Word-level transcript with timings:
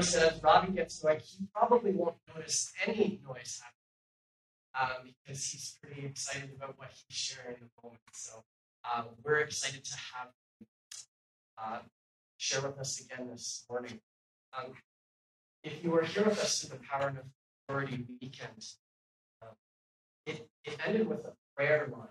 that 0.00 0.34
as 0.34 0.42
Robbie 0.42 0.72
gets 0.72 1.04
like 1.04 1.20
he 1.22 1.46
probably 1.54 1.92
won't 1.92 2.16
notice 2.34 2.72
any 2.86 3.20
noise 3.26 3.60
happening 3.62 5.06
um, 5.06 5.14
because 5.24 5.44
he's 5.46 5.78
pretty 5.82 6.06
excited 6.06 6.50
about 6.56 6.78
what 6.78 6.88
he's 6.90 7.16
sharing 7.16 7.56
in 7.56 7.68
the 7.76 7.82
moment. 7.82 8.00
So 8.12 8.44
uh, 8.84 9.04
we're 9.22 9.38
excited 9.38 9.84
to 9.84 9.96
have 10.14 10.28
him 10.58 10.66
uh, 11.58 11.78
share 12.36 12.62
with 12.62 12.78
us 12.78 13.00
again 13.00 13.28
this 13.30 13.64
morning. 13.70 14.00
Um, 14.56 14.72
if 15.62 15.82
you 15.82 15.90
were 15.90 16.02
here 16.02 16.24
with 16.24 16.40
us 16.40 16.60
through 16.60 16.78
the 16.78 16.84
Power 16.84 17.08
and 17.08 17.18
Authority 17.68 18.04
weekend, 18.20 18.64
um, 19.42 19.48
it, 20.26 20.48
it 20.64 20.76
ended 20.86 21.08
with 21.08 21.24
a 21.24 21.32
prayer 21.56 21.88
line 21.90 22.08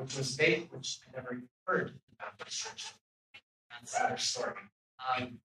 which 0.00 0.16
was 0.16 0.36
faith, 0.36 0.68
which 0.70 1.00
I 1.06 1.16
never 1.16 1.42
heard 1.66 1.88
in 1.88 1.94
Baptist 2.18 2.58
church. 2.58 2.92
That's 3.70 3.98
another 3.98 4.16
story. 4.16 4.54
Um, 4.98 5.38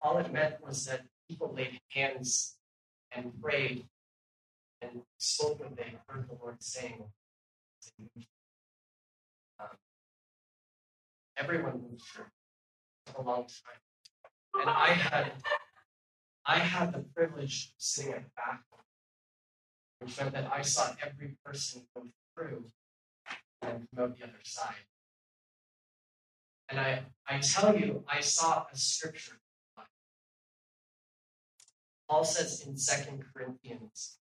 all 0.00 0.18
it 0.18 0.32
meant 0.32 0.62
was 0.64 0.84
that 0.86 1.02
people 1.28 1.52
laid 1.54 1.80
hands 1.88 2.56
and 3.12 3.32
prayed 3.40 3.86
and 4.80 5.02
spoke 5.18 5.60
what 5.60 5.76
they 5.76 5.94
heard 6.06 6.28
the 6.28 6.36
Lord 6.40 6.62
saying. 6.62 7.04
Um, 9.58 9.66
everyone 11.36 11.82
moved 11.82 12.02
through 12.02 12.24
a 13.16 13.22
long 13.22 13.46
time, 13.46 14.60
and 14.60 14.70
I 14.70 14.88
had 14.88 15.32
I 16.44 16.58
had 16.58 16.92
the 16.92 17.00
privilege 17.00 17.68
of 17.68 17.82
sitting 17.82 18.12
at 18.12 18.24
the 18.24 18.30
back, 18.36 18.62
which 20.00 20.18
meant 20.18 20.32
that 20.32 20.50
I 20.52 20.62
saw 20.62 20.94
every 21.04 21.36
person 21.44 21.82
go 21.94 22.04
through 22.34 22.66
and 23.62 23.88
come 23.94 24.04
out 24.04 24.16
the 24.16 24.24
other 24.24 24.34
side. 24.44 24.86
And 26.68 26.80
I, 26.80 27.04
I 27.28 27.38
tell 27.38 27.76
you, 27.76 28.04
I 28.08 28.20
saw 28.20 28.66
a 28.72 28.76
scripture. 28.76 29.38
Paul 32.08 32.24
says 32.24 32.64
in 32.66 32.76
Second 32.76 33.24
Corinthians 33.32 34.18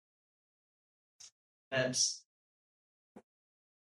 that 1.71 1.99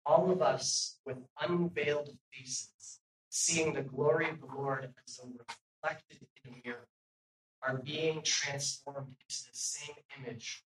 all 0.06 0.30
of 0.30 0.42
us 0.42 0.98
with 1.04 1.18
unveiled 1.40 2.10
faces, 2.32 3.00
seeing 3.30 3.74
the 3.74 3.82
glory 3.82 4.30
of 4.30 4.40
the 4.40 4.46
Lord 4.46 4.92
as 5.04 5.16
though 5.16 5.30
reflected 5.82 6.26
in 6.44 6.52
a 6.52 6.56
mirror, 6.64 6.88
are 7.62 7.78
being 7.78 8.22
transformed 8.22 9.14
into 9.28 9.42
the 9.44 9.56
same 9.56 9.94
image 10.18 10.64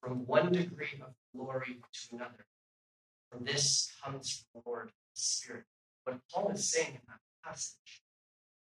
from 0.00 0.26
one 0.26 0.52
degree 0.52 1.00
of 1.00 1.14
glory 1.34 1.80
to 1.92 2.16
another. 2.16 2.46
For 3.30 3.38
this 3.42 3.92
comes 4.02 4.44
from 4.52 4.62
the 4.62 4.70
Lord, 4.70 4.88
the 4.88 5.20
Spirit. 5.20 5.64
What 6.08 6.20
Paul 6.32 6.50
is 6.52 6.72
saying 6.72 6.94
in 6.94 7.00
that 7.06 7.20
passage 7.44 8.02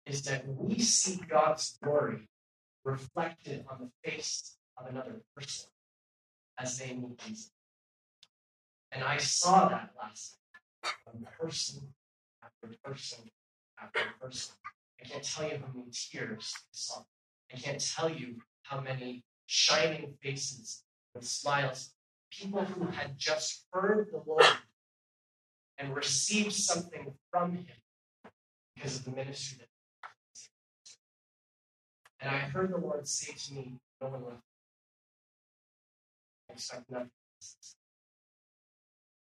is 0.07 0.23
that 0.23 0.47
we 0.47 0.79
see 0.79 1.21
God's 1.29 1.77
glory 1.83 2.29
reflected 2.85 3.65
on 3.69 3.79
the 3.81 4.09
face 4.09 4.57
of 4.79 4.87
another 4.87 5.23
person 5.37 5.69
as 6.57 6.79
they 6.79 6.95
meet 6.95 7.19
Jesus. 7.19 7.51
And 8.93 9.03
I 9.03 9.17
saw 9.17 9.69
that 9.69 9.91
last 10.01 10.37
night 10.85 10.93
from 11.03 11.27
person 11.41 11.89
after 12.45 12.77
person 12.85 13.19
after 13.83 14.01
person. 14.21 14.55
I 15.05 15.09
can't 15.09 15.25
tell 15.25 15.49
you 15.49 15.59
how 15.59 15.73
many 15.75 15.91
tears 15.91 16.55
I 16.57 16.71
saw. 16.71 17.03
I 17.53 17.57
can't 17.57 17.85
tell 17.85 18.09
you 18.09 18.37
how 18.63 18.81
many 18.81 19.25
shining 19.47 20.15
faces 20.23 20.85
with 21.13 21.27
smiles. 21.27 21.95
People 22.31 22.65
who 22.65 22.87
had 22.87 23.19
just 23.19 23.67
heard 23.73 24.11
the 24.13 24.23
Lord 24.25 24.45
and 25.79 25.95
received 25.95 26.53
something 26.53 27.13
from 27.31 27.53
him 27.57 27.67
because 28.75 28.99
of 28.99 29.05
the 29.05 29.11
ministry 29.11 29.59
that 29.59 29.69
and 32.25 32.35
I 32.35 32.39
heard 32.39 32.73
the 32.73 32.79
Lord 32.79 33.07
say 33.07 33.35
to 33.35 33.55
me, 33.55 33.75
No 34.01 34.09
one 34.09 34.25
left. 34.25 34.43
I 36.49 36.55
expect 36.55 36.91
nothing. 36.91 37.11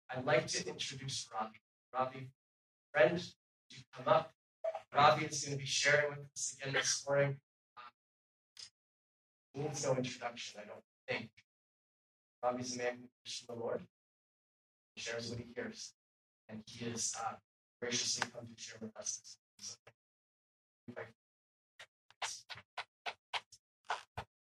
I'd 0.09 0.25
like 0.25 0.47
to 0.47 0.68
introduce 0.68 1.30
Robbie. 1.31 1.62
Robbie, 1.94 2.30
friend, 2.91 3.22
you 3.69 3.78
come 3.96 4.12
up? 4.12 4.31
Robbie 4.96 5.25
is 5.25 5.44
going 5.44 5.57
to 5.57 5.59
be 5.59 5.68
sharing 5.68 6.09
with 6.09 6.25
us 6.34 6.56
again 6.59 6.74
this 6.74 7.03
morning. 7.07 7.38
Um, 9.56 9.63
needs 9.63 9.86
no 9.86 9.96
introduction, 9.96 10.62
I 10.63 10.68
don't 10.68 10.84
think. 11.07 11.30
Robbie's 12.44 12.75
a 12.75 12.78
man 12.80 12.94
who 12.94 13.07
hears 13.24 13.44
from 13.46 13.56
the 13.56 13.62
Lord. 13.62 13.81
He 14.96 15.02
shares 15.02 15.30
what 15.30 15.38
he 15.40 15.46
hears. 15.56 15.94
And 16.50 16.63
he 16.66 16.85
is 16.85 17.16
uh, 17.19 17.34
graciously 17.81 18.28
come 18.34 18.47
to 18.47 18.62
share 18.62 18.78
with 18.81 18.96
us 18.97 19.38
this. 19.58 19.78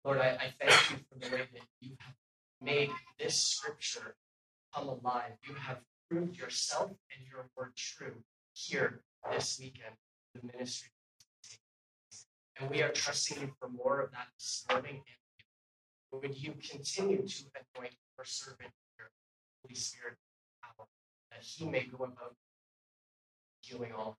Lord, 0.04 0.18
I, 0.18 0.28
I 0.28 0.54
thank 0.60 0.90
you 0.90 0.96
for 1.08 1.18
the 1.18 1.34
way 1.34 1.48
that 1.52 1.62
you 1.80 1.92
have 2.00 2.14
made 2.60 2.90
this 3.18 3.42
scripture 3.42 4.16
come 4.74 4.88
alive. 4.88 5.32
You 5.48 5.54
have 5.54 5.78
proved 6.10 6.36
yourself 6.36 6.90
and 6.90 7.26
your 7.30 7.48
word 7.56 7.72
true 7.76 8.22
here 8.52 9.00
this 9.32 9.58
weekend, 9.58 9.94
the 10.34 10.46
ministry. 10.52 10.90
And 12.60 12.70
we 12.70 12.82
are 12.82 12.90
trusting 12.90 13.40
you 13.40 13.52
for 13.58 13.68
more 13.68 14.00
of 14.00 14.10
that 14.12 14.28
this 14.38 14.64
morning. 14.70 15.02
And 16.12 16.22
would 16.22 16.36
you 16.36 16.54
continue 16.70 17.26
to 17.26 17.44
anoint 17.76 17.94
your 18.16 18.24
servant, 18.24 18.70
your 18.98 19.10
Holy 19.62 19.74
Spirit, 19.74 20.16
that 21.34 21.42
he 21.44 21.66
may 21.66 21.84
go 21.84 22.04
about 22.04 22.34
healing 23.62 23.92
all 23.96 24.16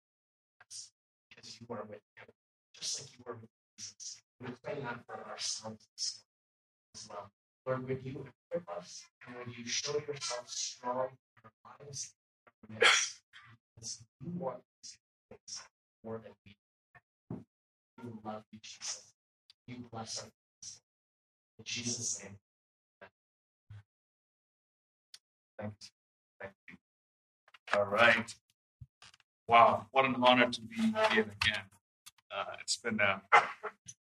us 0.68 0.92
because 1.30 1.60
you 1.60 1.68
are 1.70 1.84
with 1.84 2.02
him, 2.16 2.28
just 2.76 3.02
like 3.02 3.12
you 3.18 3.24
were 3.26 3.36
with 3.36 3.50
Jesus. 3.78 4.18
We 4.42 4.48
claim 4.64 4.84
that 4.84 5.00
for 5.06 5.26
ourselves 5.30 5.88
as 6.96 7.08
well. 7.10 7.32
Lord, 7.66 7.88
would 7.88 8.06
you 8.06 8.26
equip 8.52 8.70
us 8.78 9.04
and 9.28 9.38
would 9.38 9.58
you 9.58 9.66
show 9.66 9.94
yourself 9.94 10.50
strong 10.50 11.08
in 11.38 11.50
our 11.66 11.78
lives 11.86 12.14
and 12.70 12.80
Because 12.80 14.04
you 14.22 14.32
want 14.38 14.60
these 14.82 14.98
things 15.30 15.62
more 16.04 16.22
than 16.24 16.34
we 16.46 16.52
do. 17.32 17.44
We 18.04 18.12
love 18.26 18.44
you, 18.52 18.60
Jesus. 18.62 19.14
You 19.68 19.78
bless 19.92 20.20
our 20.20 20.26
lives. 20.26 20.82
In 21.60 21.66
Jesus' 21.66 22.24
name. 22.24 22.38
Thank. 25.58 25.72
Thank 25.72 25.74
you. 25.84 25.95
All 27.74 27.86
right. 27.86 28.34
Wow, 29.48 29.88
what 29.92 30.06
an 30.06 30.16
honor 30.22 30.50
to 30.50 30.62
be 30.62 30.76
here 31.12 31.26
again. 31.42 31.64
Uh, 32.36 32.56
it's 32.62 32.78
been 32.78 33.00
a, 33.00 33.22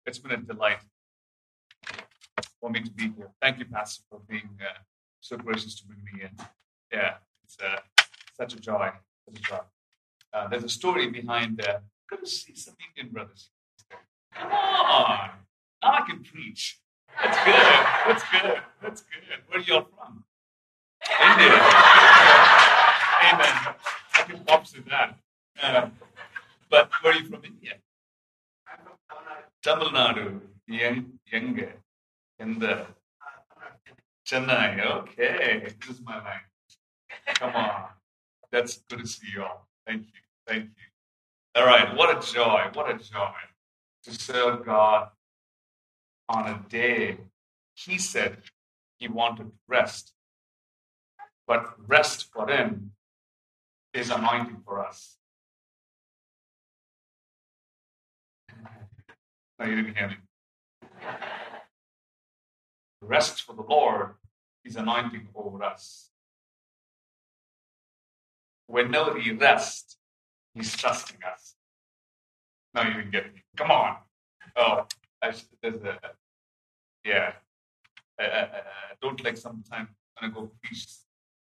it's 0.06 0.20
been 0.20 0.32
a 0.32 0.38
delight 0.38 0.80
for 2.60 2.70
me 2.70 2.82
to 2.82 2.92
be 2.92 3.12
here. 3.16 3.30
Thank 3.42 3.60
you, 3.60 3.66
Pastor, 3.66 4.04
for 4.10 4.20
being 4.28 4.50
uh, 4.62 4.80
so 5.22 5.38
gracious 5.38 5.80
to 5.80 5.88
bring 5.88 6.00
me 6.12 6.24
in. 6.24 6.30
Yeah, 6.92 7.16
it's 7.44 7.58
uh, 7.64 7.80
such 8.36 8.54
a 8.54 8.60
joy. 8.60 8.90
Such 9.28 9.40
a 9.40 9.42
joy. 9.44 9.60
Uh, 10.34 10.48
there's 10.48 10.64
a 10.64 10.70
story 10.70 11.10
behind. 11.10 11.62
Uh, 11.62 11.80
good 12.10 12.20
to 12.22 12.28
see 12.28 12.56
some 12.56 12.76
Indian 12.90 13.14
brothers. 13.14 13.50
Come 14.34 14.52
on, 14.52 15.30
now 15.84 15.92
I 15.92 16.02
can 16.08 16.24
preach. 16.24 16.80
That's 17.24 17.38
good. 17.44 17.56
That's 18.08 18.24
good. 18.32 18.62
That's 18.82 19.02
good. 19.02 19.40
Where 19.48 19.60
are 19.60 19.64
you 19.64 19.74
all 19.74 19.88
from? 19.96 20.24
India. 21.22 22.07
Amen. 23.24 23.76
I 24.16 24.22
can 24.28 24.44
props 24.46 24.76
with 24.76 24.86
that. 24.88 25.18
Uh, 25.62 25.90
but 26.70 26.90
where 27.02 27.14
are 27.14 27.18
you 27.18 27.26
from 27.26 27.44
India? 27.46 27.76
I'm 28.72 28.80
from 28.86 29.24
Tamil 29.64 29.90
Nadu. 29.92 30.40
Young, 30.68 31.20
younger. 31.32 31.74
In 32.40 32.60
the 32.60 32.86
Chennai. 34.28 34.86
Okay. 34.86 35.74
This 35.80 35.98
is 35.98 36.02
my 36.04 36.16
language. 36.16 36.74
Come 37.36 37.56
on. 37.56 37.86
That's 38.52 38.78
good 38.90 39.00
to 39.00 39.08
see 39.08 39.28
you 39.34 39.44
all. 39.44 39.68
Thank 39.86 40.04
you. 40.04 40.22
Thank 40.48 40.66
you. 40.66 40.88
All 41.56 41.66
right. 41.66 41.96
What 41.96 42.16
a 42.16 42.34
joy. 42.34 42.70
What 42.74 42.90
a 42.90 42.98
joy 42.98 43.34
to 44.04 44.14
serve 44.14 44.66
God 44.66 45.10
on 46.30 46.48
a 46.48 46.70
day 46.70 47.18
he 47.76 47.98
said 47.98 48.38
he 48.98 49.08
wanted 49.08 49.52
rest. 49.68 50.14
But 51.48 51.76
rest 51.88 52.28
for 52.34 52.50
him 52.50 52.92
is 53.98 54.12
anointing 54.12 54.62
for 54.64 54.86
us. 54.86 55.18
No, 59.60 59.66
you 59.66 59.76
didn't 59.76 59.98
hear 59.98 60.10
me. 60.10 60.16
Rest 63.02 63.42
for 63.42 63.54
the 63.54 63.64
Lord 63.64 64.14
is 64.64 64.76
anointing 64.76 65.30
over 65.34 65.64
us. 65.64 66.12
Whenever 68.68 69.18
He 69.20 69.32
rests, 69.32 69.98
He's 70.54 70.76
trusting 70.76 71.20
us. 71.24 71.56
No, 72.74 72.84
you 72.84 72.94
didn't 72.94 73.12
get 73.12 73.34
me. 73.34 73.42
Come 73.56 73.72
on. 73.72 73.98
Oh, 74.56 74.86
I, 75.22 75.34
there's 75.62 75.82
a, 75.84 76.00
yeah. 77.04 77.34
I, 78.20 78.24
I, 78.24 78.42
I 78.42 78.94
don't 79.02 79.24
like 79.24 79.38
sometimes 79.38 79.90
when 80.20 80.32
I 80.32 80.34
go 80.34 80.52
preach, 80.64 80.88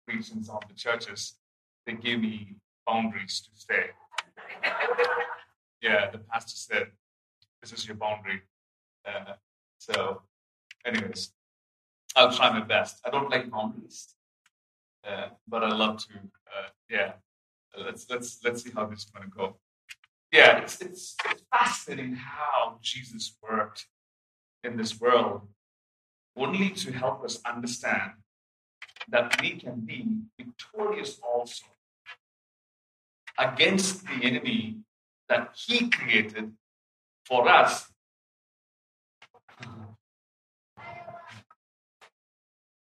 preach 0.06 0.30
in 0.30 0.42
some 0.42 0.56
of 0.56 0.68
the 0.68 0.74
churches, 0.74 1.39
they 1.86 1.94
give 1.94 2.20
me 2.20 2.56
boundaries 2.86 3.40
to 3.40 3.50
stay. 3.54 3.86
yeah, 5.82 6.10
the 6.10 6.18
pastor 6.18 6.56
said, 6.56 6.86
this 7.60 7.72
is 7.72 7.86
your 7.86 7.96
boundary. 7.96 8.42
Uh, 9.06 9.34
so, 9.78 10.22
anyways, 10.84 11.32
I'll 12.16 12.32
try 12.32 12.50
my 12.50 12.64
best. 12.64 13.00
I 13.04 13.10
don't 13.10 13.30
like 13.30 13.50
boundaries, 13.50 14.14
uh, 15.06 15.28
but 15.48 15.62
I 15.64 15.68
love 15.68 15.98
to. 15.98 16.14
Uh, 16.14 16.68
yeah, 16.88 17.12
let's 17.78 18.06
let's 18.10 18.40
let's 18.44 18.62
see 18.62 18.70
how 18.74 18.86
this 18.86 19.00
is 19.00 19.04
going 19.06 19.28
to 19.28 19.36
go. 19.36 19.56
Yeah, 20.32 20.58
it's, 20.58 20.80
it's 20.80 21.16
it's 21.30 21.42
fascinating 21.52 22.14
how 22.14 22.78
Jesus 22.82 23.36
worked 23.42 23.86
in 24.64 24.76
this 24.76 25.00
world, 25.00 25.48
only 26.36 26.70
to 26.70 26.92
help 26.92 27.24
us 27.24 27.40
understand 27.46 28.12
that 29.08 29.40
we 29.40 29.52
can 29.52 29.80
be 29.80 30.06
victorious 30.36 31.20
also 31.22 31.64
against 33.38 34.04
the 34.04 34.22
enemy 34.22 34.76
that 35.28 35.54
he 35.54 35.88
created 35.88 36.52
for 37.24 37.48
us. 37.48 37.90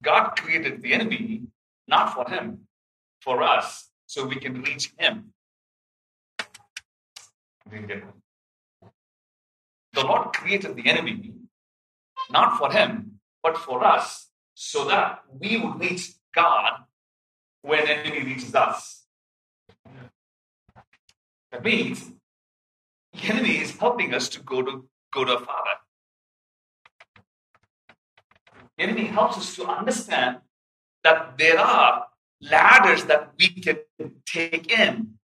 God 0.03 0.37
created 0.37 0.83
the 0.83 0.93
enemy 0.93 1.43
not 1.89 2.15
for 2.15 2.29
him, 2.29 2.69
for 3.21 3.43
us, 3.43 3.91
so 4.07 4.27
we 4.27 4.37
can 4.37 4.63
reach 4.63 4.93
him. 4.99 5.33
The 7.71 8.03
Lord 9.97 10.33
created 10.35 10.77
the 10.77 10.89
enemy 10.89 11.33
not 12.31 12.59
for 12.59 12.71
him, 12.71 13.21
but 13.43 13.57
for 13.57 13.85
us, 13.85 14.29
so 14.59 14.87
that 14.87 15.21
we 15.39 15.59
would 15.59 15.79
reach 15.79 16.15
God 16.35 16.85
when 17.61 17.87
enemy 17.87 18.25
reaches 18.25 18.55
us. 18.55 19.05
That 21.53 21.63
means 21.63 22.11
the 23.13 23.29
enemy 23.29 23.59
is 23.59 23.77
helping 23.77 24.15
us 24.15 24.31
to 24.31 24.41
go 24.41 24.63
to 24.63 24.89
go 25.13 25.25
to 25.27 25.39
Father. 25.39 25.77
The 28.79 28.85
enemy 28.85 29.05
helps 29.05 29.37
us 29.37 29.55
to 29.57 29.67
understand 29.67 30.39
that 31.05 31.37
there 31.37 31.61
are 31.61 32.07
ladders 32.41 33.05
that 33.05 33.33
we 33.39 33.49
can 33.51 33.77
take 34.25 34.73
in. 34.73 35.19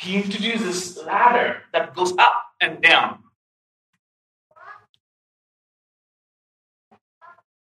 He 0.00 0.16
introduces 0.16 0.98
ladder 1.04 1.62
that 1.72 1.94
goes 1.94 2.16
up 2.18 2.42
and 2.60 2.82
down. 2.82 3.22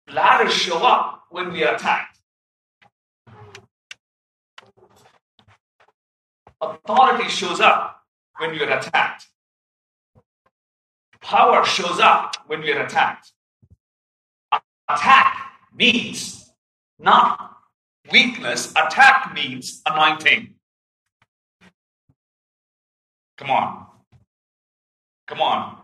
Ladders 0.09 0.53
show 0.53 0.77
up 0.77 1.23
when 1.29 1.51
we 1.51 1.63
are 1.63 1.75
attacked. 1.75 2.19
Authority 6.61 7.29
shows 7.29 7.59
up 7.59 8.03
when 8.37 8.51
we 8.51 8.63
are 8.63 8.79
attacked. 8.79 9.27
Power 11.21 11.65
shows 11.65 11.99
up 11.99 12.35
when 12.47 12.61
we 12.61 12.71
are 12.71 12.85
attacked. 12.85 13.31
Attack 14.89 15.51
means 15.75 16.51
not 16.97 17.57
weakness, 18.11 18.71
attack 18.71 19.33
means 19.33 19.81
anointing. 19.85 20.55
Come 23.37 23.51
on. 23.51 23.85
Come 25.27 25.41
on. 25.41 25.77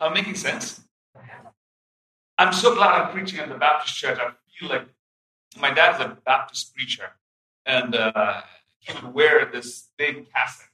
Am 0.00 0.12
making 0.12 0.34
sense? 0.34 0.82
I'm 2.42 2.52
so 2.52 2.74
glad 2.74 3.00
I'm 3.00 3.12
preaching 3.12 3.38
at 3.38 3.48
the 3.48 3.54
Baptist 3.54 3.94
church. 3.94 4.18
I 4.18 4.32
feel 4.58 4.68
like 4.68 4.88
my 5.60 5.72
dad's 5.72 6.00
a 6.02 6.18
Baptist 6.26 6.74
preacher, 6.74 7.10
and 7.66 7.94
uh, 7.94 8.40
he 8.80 8.92
would 8.94 9.14
wear 9.14 9.48
this 9.52 9.90
big 9.96 10.28
cassock 10.32 10.72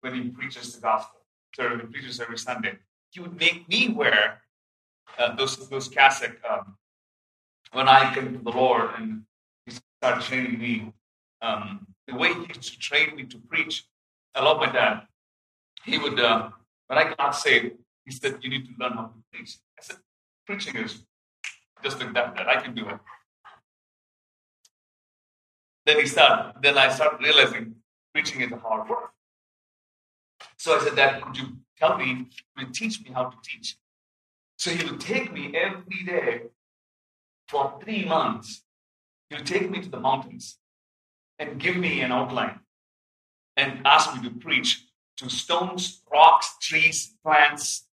when 0.00 0.14
he 0.14 0.30
preaches 0.30 0.74
the 0.74 0.80
gospel. 0.80 1.20
So 1.54 1.68
he 1.76 1.82
preaches 1.82 2.20
every 2.20 2.38
Sunday. 2.38 2.78
He 3.10 3.20
would 3.20 3.38
make 3.38 3.68
me 3.68 3.90
wear 3.90 4.40
uh, 5.18 5.34
those 5.34 5.68
those 5.68 5.88
cassock 5.88 6.36
um, 6.50 6.78
when 7.72 7.86
I 7.86 8.14
came 8.14 8.32
to 8.32 8.42
the 8.42 8.56
Lord, 8.56 8.88
and 8.96 9.24
he 9.66 9.72
started 9.72 10.24
training 10.24 10.58
me. 10.58 10.90
Um, 11.42 11.86
the 12.08 12.16
way 12.16 12.32
he 12.32 12.46
used 12.54 12.72
to 12.72 12.78
train 12.78 13.14
me 13.14 13.24
to 13.24 13.36
preach, 13.40 13.84
I 14.34 14.42
love 14.42 14.56
my 14.56 14.72
dad. 14.72 15.02
He 15.84 15.98
would, 15.98 16.18
uh, 16.18 16.48
when 16.86 16.98
I 16.98 17.12
got 17.12 17.32
saved, 17.32 17.76
he 18.06 18.10
said, 18.10 18.38
"You 18.40 18.48
need 18.48 18.64
to 18.68 18.72
learn 18.80 18.94
how 18.94 19.04
to 19.12 19.22
preach." 19.30 19.58
I 19.78 19.82
said, 19.82 19.98
"Preaching 20.46 20.76
is 20.76 21.04
just 21.82 22.00
like 22.00 22.12
that. 22.14 22.34
That 22.36 22.48
I 22.48 22.60
can 22.60 22.74
do 22.74 22.88
it." 22.88 22.98
Then 25.86 26.00
he 26.00 26.06
started. 26.06 26.60
Then 26.62 26.78
I 26.78 26.88
started 26.90 27.20
realizing 27.24 27.76
preaching 28.12 28.40
is 28.40 28.52
a 28.52 28.56
hard 28.56 28.88
work. 28.88 29.12
So 30.56 30.76
I 30.76 30.84
said, 30.84 30.96
Dad, 30.96 31.22
could 31.22 31.36
you 31.36 31.56
tell 31.78 31.96
me, 31.96 32.26
could 32.56 32.66
you 32.66 32.72
teach 32.72 33.02
me 33.02 33.10
how 33.12 33.24
to 33.30 33.36
teach? 33.42 33.76
So 34.58 34.70
he 34.70 34.84
would 34.84 35.00
take 35.00 35.32
me 35.32 35.54
every 35.56 36.04
day 36.04 36.42
for 37.48 37.80
three 37.82 38.04
months. 38.04 38.62
He 39.28 39.36
would 39.36 39.46
take 39.46 39.70
me 39.70 39.80
to 39.80 39.88
the 39.88 40.00
mountains 40.00 40.58
and 41.38 41.58
give 41.58 41.76
me 41.76 42.02
an 42.02 42.12
outline 42.12 42.60
and 43.56 43.80
ask 43.86 44.14
me 44.14 44.28
to 44.28 44.34
preach 44.34 44.84
to 45.16 45.30
stones, 45.30 46.02
rocks, 46.12 46.56
trees, 46.60 47.14
plants. 47.22 47.86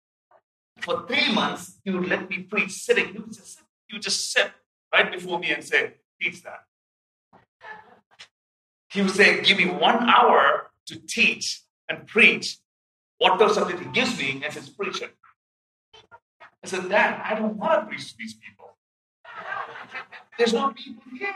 For 0.80 1.06
three 1.08 1.34
months, 1.34 1.80
he 1.84 1.92
would 1.92 2.08
let 2.08 2.30
me 2.30 2.40
preach 2.40 2.72
sitting. 2.72 3.14
He 3.14 3.20
would 3.20 3.34
just, 3.34 3.60
he 3.60 3.65
would 3.94 4.02
just 4.02 4.32
sit 4.32 4.52
right 4.94 5.12
before 5.12 5.40
me 5.40 5.52
and 5.52 5.64
say, 5.64 5.94
teach 6.22 6.44
that. 6.44 6.66
He 8.90 9.02
would 9.02 9.12
say, 9.12 9.42
give 9.42 9.58
me 9.58 9.66
one 9.66 10.10
hour 10.10 10.72
to 10.88 10.96
teach 10.96 11.64
and 11.90 12.08
preach 12.08 12.58
whatever 13.18 13.54
subject 13.54 13.82
he 13.82 13.90
gives 13.90 14.18
me 14.18 14.42
and 14.44 14.54
says, 14.54 14.70
preach 14.70 15.02
it. 15.02 15.14
I 16.64 16.68
said, 16.68 16.90
Dad, 16.90 17.22
I 17.24 17.36
don't 17.36 17.58
want 17.58 17.82
to 17.82 17.88
preach 17.88 18.12
to 18.12 18.18
these 18.18 18.34
people. 18.34 18.77
There's 20.38 20.54
no 20.54 20.72
people 20.72 21.04
here. 21.18 21.36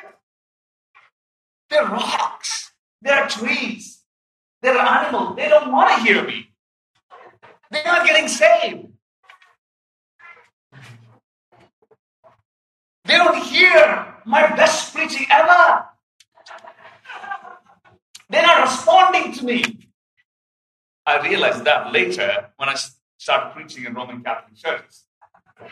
They're 1.70 1.86
rocks. 1.86 2.72
They're 3.02 3.28
trees. 3.28 4.04
They're 4.62 4.78
animals. 4.78 5.36
They 5.36 5.48
don't 5.48 5.72
want 5.72 5.96
to 5.96 6.04
hear 6.04 6.26
me. 6.26 6.52
They're 7.72 7.84
not 7.86 8.06
getting 8.06 8.28
saved. 8.28 8.89
They 13.10 13.18
don't 13.18 13.44
hear 13.44 14.14
my 14.24 14.56
best 14.56 14.94
preaching 14.94 15.26
ever. 15.32 15.86
They're 18.30 18.44
not 18.44 18.62
responding 18.62 19.34
to 19.34 19.46
me. 19.46 19.64
I 21.08 21.28
realized 21.28 21.64
that 21.66 21.92
later 21.92 22.52
when 22.58 22.70
I 22.70 22.76
started 23.18 23.56
preaching 23.56 23.86
in 23.86 23.96
Roman 23.96 24.22
Catholic 24.22 24.56
churches. 24.56 25.06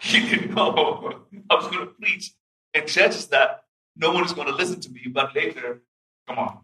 he 0.00 0.30
didn't 0.30 0.54
know 0.54 1.24
I 1.50 1.54
was 1.56 1.66
going 1.66 1.88
to 1.88 1.92
preach 1.94 2.30
in 2.74 2.86
churches 2.86 3.26
that 3.28 3.64
no 3.96 4.12
one 4.12 4.24
is 4.24 4.32
going 4.32 4.46
to 4.46 4.54
listen 4.54 4.78
to 4.78 4.90
me, 4.90 5.08
but 5.12 5.34
later, 5.34 5.82
come 6.28 6.38
on. 6.38 6.58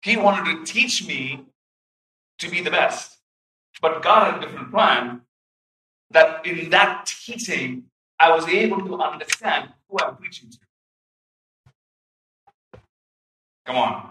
He 0.00 0.16
wanted 0.16 0.44
to 0.64 0.72
teach 0.72 1.06
me 1.06 1.48
to 2.44 2.50
be 2.50 2.60
the 2.60 2.70
best. 2.70 3.18
But 3.80 4.02
God 4.02 4.32
had 4.32 4.42
a 4.42 4.46
different 4.46 4.70
plan 4.70 5.22
that 6.10 6.46
in 6.46 6.70
that 6.70 7.06
teaching, 7.06 7.84
I 8.20 8.30
was 8.34 8.46
able 8.46 8.78
to 8.86 8.96
understand 8.96 9.70
who 9.88 9.98
I'm 9.98 10.16
preaching 10.16 10.50
to. 10.50 10.58
Come 13.66 13.76
on. 13.76 14.10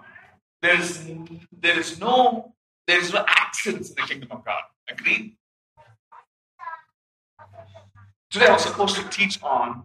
There's 0.61 1.05
there 1.51 1.79
is 1.79 1.99
no 1.99 2.53
there 2.87 2.99
is 2.99 3.13
no 3.13 3.23
accents 3.27 3.89
in 3.89 3.95
the 3.95 4.01
kingdom 4.01 4.29
of 4.31 4.43
God. 4.43 4.61
Agreed? 4.89 5.35
Today 8.31 8.47
I 8.47 8.53
was 8.53 8.63
supposed 8.63 8.95
to 8.95 9.07
teach 9.09 9.41
on 9.43 9.83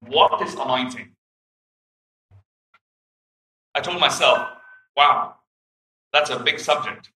what 0.00 0.42
is 0.42 0.54
anointing. 0.54 1.10
I 3.74 3.80
told 3.80 3.98
myself, 3.98 4.48
wow, 4.96 5.34
that's 6.14 6.30
a 6.30 6.38
big 6.38 6.60
subject. 6.60 7.10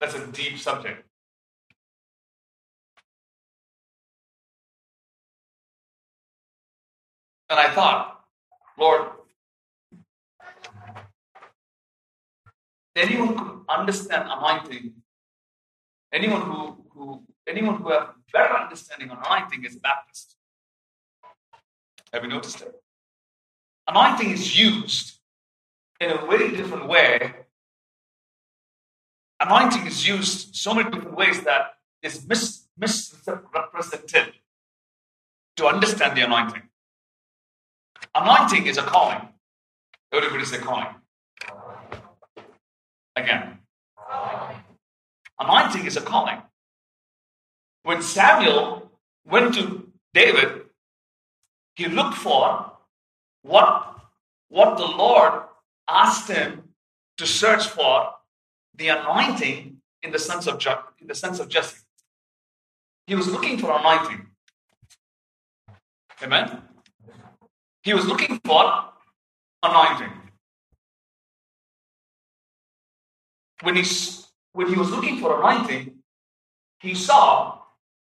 That's 0.00 0.14
a 0.14 0.26
deep 0.26 0.58
subject. 0.58 1.02
And 7.48 7.58
I 7.58 7.70
thought, 7.70 8.20
Lord, 8.78 9.08
anyone 12.94 13.38
could 13.38 13.60
understand 13.66 14.28
anointing, 14.30 14.92
anyone 16.12 16.42
who, 16.42 16.84
who 16.90 17.22
anyone 17.48 17.76
who 17.76 17.92
has 17.92 18.08
better 18.30 18.54
understanding 18.54 19.08
on 19.10 19.24
anointing 19.24 19.64
is 19.64 19.76
a 19.76 19.80
Baptist. 19.80 20.36
Have 22.12 22.24
you 22.24 22.28
noticed 22.28 22.60
it? 22.60 22.74
Anointing 23.88 24.32
is 24.32 24.58
used 24.58 25.15
in 26.00 26.10
a 26.10 26.26
very 26.26 26.56
different 26.56 26.88
way. 26.88 27.34
Anointing 29.40 29.86
is 29.86 30.06
used 30.06 30.54
so 30.54 30.74
many 30.74 30.90
different 30.90 31.16
ways 31.16 31.42
that 31.42 31.76
is 32.02 32.26
mis 32.26 32.66
misrepresented 32.78 34.32
to 35.56 35.66
understand 35.66 36.16
the 36.16 36.22
anointing. 36.22 36.62
Anointing 38.14 38.66
is 38.66 38.78
a 38.78 38.82
calling. 38.82 39.28
Everybody 40.12 40.44
say 40.44 40.58
calling. 40.58 40.94
Again. 43.14 43.58
Anointing 45.38 45.84
is 45.86 45.96
a 45.96 46.00
calling. 46.00 46.42
When 47.82 48.02
Samuel 48.02 48.90
went 49.26 49.54
to 49.54 49.90
David, 50.14 50.62
he 51.74 51.86
looked 51.88 52.16
for 52.16 52.72
what, 53.42 53.96
what 54.48 54.78
the 54.78 54.84
Lord 54.84 55.45
asked 55.88 56.28
him 56.28 56.74
to 57.18 57.26
search 57.26 57.66
for 57.66 58.12
the 58.74 58.88
anointing 58.88 59.78
in 60.02 60.12
the 60.12 60.18
sense 60.18 60.46
of 60.46 60.64
in 61.00 61.06
the 61.06 61.14
sense 61.14 61.38
of 61.38 61.48
Jesse. 61.48 61.78
He 63.06 63.14
was 63.14 63.28
looking 63.28 63.58
for 63.58 63.76
anointing. 63.78 64.26
Amen. 66.22 66.62
He 67.82 67.94
was 67.94 68.06
looking 68.06 68.40
for 68.44 68.84
anointing. 69.62 70.12
When 73.62 73.76
he 73.76 73.84
when 74.52 74.68
he 74.68 74.76
was 74.76 74.90
looking 74.90 75.20
for 75.20 75.38
anointing, 75.38 75.98
he 76.80 76.94
saw 76.94 77.60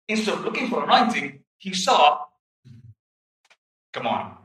instead 0.09 0.35
of 0.35 0.45
looking 0.45 0.69
for 0.69 0.85
anointing, 0.85 1.41
he 1.59 1.75
saw. 1.75 2.25
Come 3.93 4.07
on. 4.07 4.37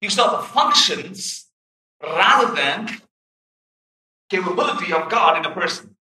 He 0.00 0.08
saw 0.08 0.36
the 0.36 0.42
functions 0.44 1.45
rather 2.02 2.54
than 2.54 2.88
capability 4.28 4.92
of 4.92 5.08
God 5.10 5.38
in 5.38 5.50
a 5.50 5.54
person. 5.54 5.96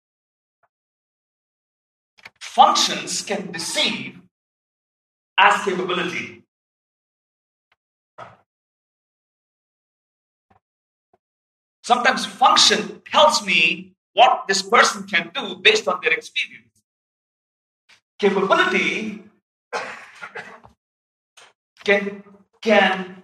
Functions 2.40 3.22
can 3.22 3.52
deceive 3.52 4.20
as 5.38 5.64
capability. 5.64 6.44
Sometimes 11.84 12.26
function 12.26 13.02
tells 13.12 13.46
me 13.46 13.94
what 14.14 14.46
this 14.48 14.62
person 14.62 15.04
can 15.04 15.32
do 15.34 15.56
based 15.56 15.88
on 15.88 16.00
their 16.02 16.14
experience. 16.14 16.84
Capability 18.20 19.24
can, 21.84 22.24
can, 22.62 23.23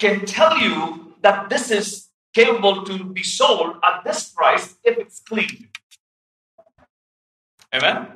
can 0.00 0.24
tell 0.26 0.58
you 0.58 1.14
that 1.22 1.48
this 1.50 1.70
is 1.70 2.08
capable 2.34 2.82
to 2.84 3.04
be 3.04 3.22
sold 3.22 3.76
at 3.84 4.02
this 4.04 4.30
price 4.30 4.74
if 4.82 4.98
it's 4.98 5.20
clean. 5.20 5.68
Amen? 7.74 8.08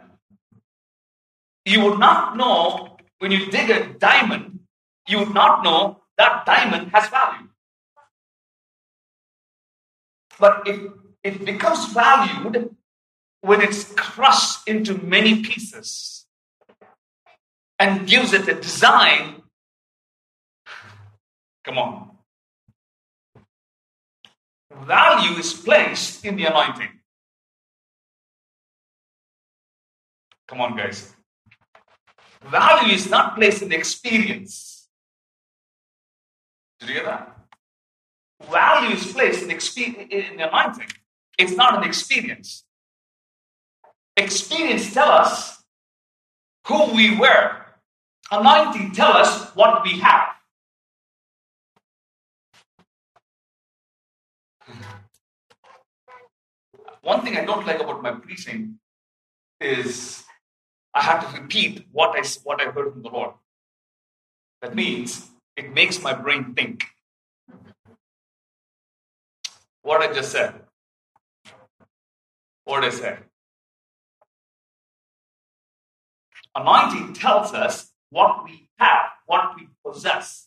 You 1.65 1.85
would 1.85 1.99
not 1.99 2.37
know 2.37 2.97
when 3.19 3.31
you 3.31 3.51
dig 3.51 3.71
a 3.71 3.95
diamond, 3.95 4.61
you 5.09 5.19
would 5.19 5.35
not 5.35 5.63
know 5.63 6.03
that 6.19 6.45
diamond 6.47 6.91
has 6.93 7.09
value. 7.09 7.49
But 10.39 10.67
it, 10.67 10.91
it 11.23 11.45
becomes 11.45 11.93
valued 11.93 12.75
when 13.41 13.61
it's 13.61 13.93
crushed 13.95 14.67
into 14.67 14.95
many 14.95 15.43
pieces 15.43 16.27
and 17.79 18.07
gives 18.07 18.33
it 18.33 18.49
a 18.49 18.55
design. 18.55 19.43
Come 21.65 21.79
on. 21.79 22.11
Value 24.87 25.39
is 25.39 25.53
placed 25.53 26.25
in 26.25 26.37
the 26.37 26.45
anointing. 26.45 26.89
Come 30.47 30.61
on, 30.61 30.77
guys. 30.77 31.15
Value 32.51 32.93
is 32.93 33.09
not 33.09 33.35
placed 33.35 33.63
in 33.63 33.73
experience. 33.73 34.89
Did 36.81 36.89
you 36.91 36.95
hear 36.97 37.05
that? 37.05 37.37
Value 38.51 38.95
is 38.95 39.11
placed 39.11 39.43
in, 39.43 39.49
expe- 39.49 40.11
in 40.11 40.37
the 40.37 40.49
anointing. 40.49 40.89
It's 41.39 41.57
not 41.57 41.79
an 41.79 41.85
experience. 41.85 42.65
Experience 44.17 44.93
tell 44.93 45.11
us 45.11 45.63
who 46.67 46.95
we 46.95 47.17
were. 47.17 47.57
Anointing 48.31 48.93
tell 48.93 49.13
us 49.13 49.51
what 49.55 49.83
we 49.83 49.99
have. 50.01 50.34
One 57.05 57.21
thing 57.21 57.37
I 57.37 57.45
don't 57.45 57.67
like 57.67 57.81
about 57.81 58.03
my 58.03 58.13
preaching 58.13 58.79
is 59.61 60.25
I 60.95 61.03
have 61.03 61.31
to 61.31 61.41
repeat 61.41 61.87
what 61.93 62.19
I, 62.19 62.27
what 62.45 62.63
I 62.63 62.71
heard 62.71 62.93
from 62.93 63.03
the 63.03 63.11
Lord. 63.11 63.35
That 64.63 64.75
means 64.75 65.29
it 65.55 65.75
makes 65.75 66.03
my 66.03 66.15
brain 66.15 66.55
think. 66.55 66.85
What 69.83 70.01
I 70.01 70.15
just 70.15 70.33
said. 70.33 70.55
What 72.65 72.85
I 72.85 72.89
said. 72.89 73.19
Anointing 76.57 77.13
tells 77.13 77.53
us 77.53 77.93
what 78.09 78.45
we 78.45 78.71
have, 78.79 79.11
what 79.27 79.55
we 79.57 79.69
possess. 79.85 80.47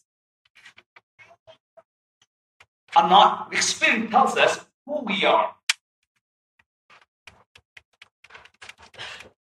Not, 2.95 3.53
experience 3.53 4.09
tells 4.09 4.35
us 4.37 4.65
who 4.87 5.01
we 5.01 5.23
are. 5.23 5.53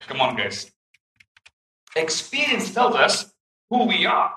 Come 0.08 0.22
on, 0.22 0.38
guys. 0.38 0.72
Experience 1.96 2.74
tells 2.74 2.96
us 2.96 3.34
who 3.70 3.86
we 3.86 4.06
are. 4.06 4.34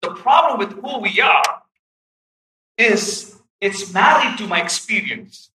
The 0.00 0.14
problem 0.14 0.58
with 0.58 0.72
who 0.80 1.00
we 1.00 1.20
are 1.20 1.62
is 2.78 3.36
it's 3.60 3.92
married 3.92 4.38
to 4.38 4.46
my 4.46 4.62
experience. 4.62 5.50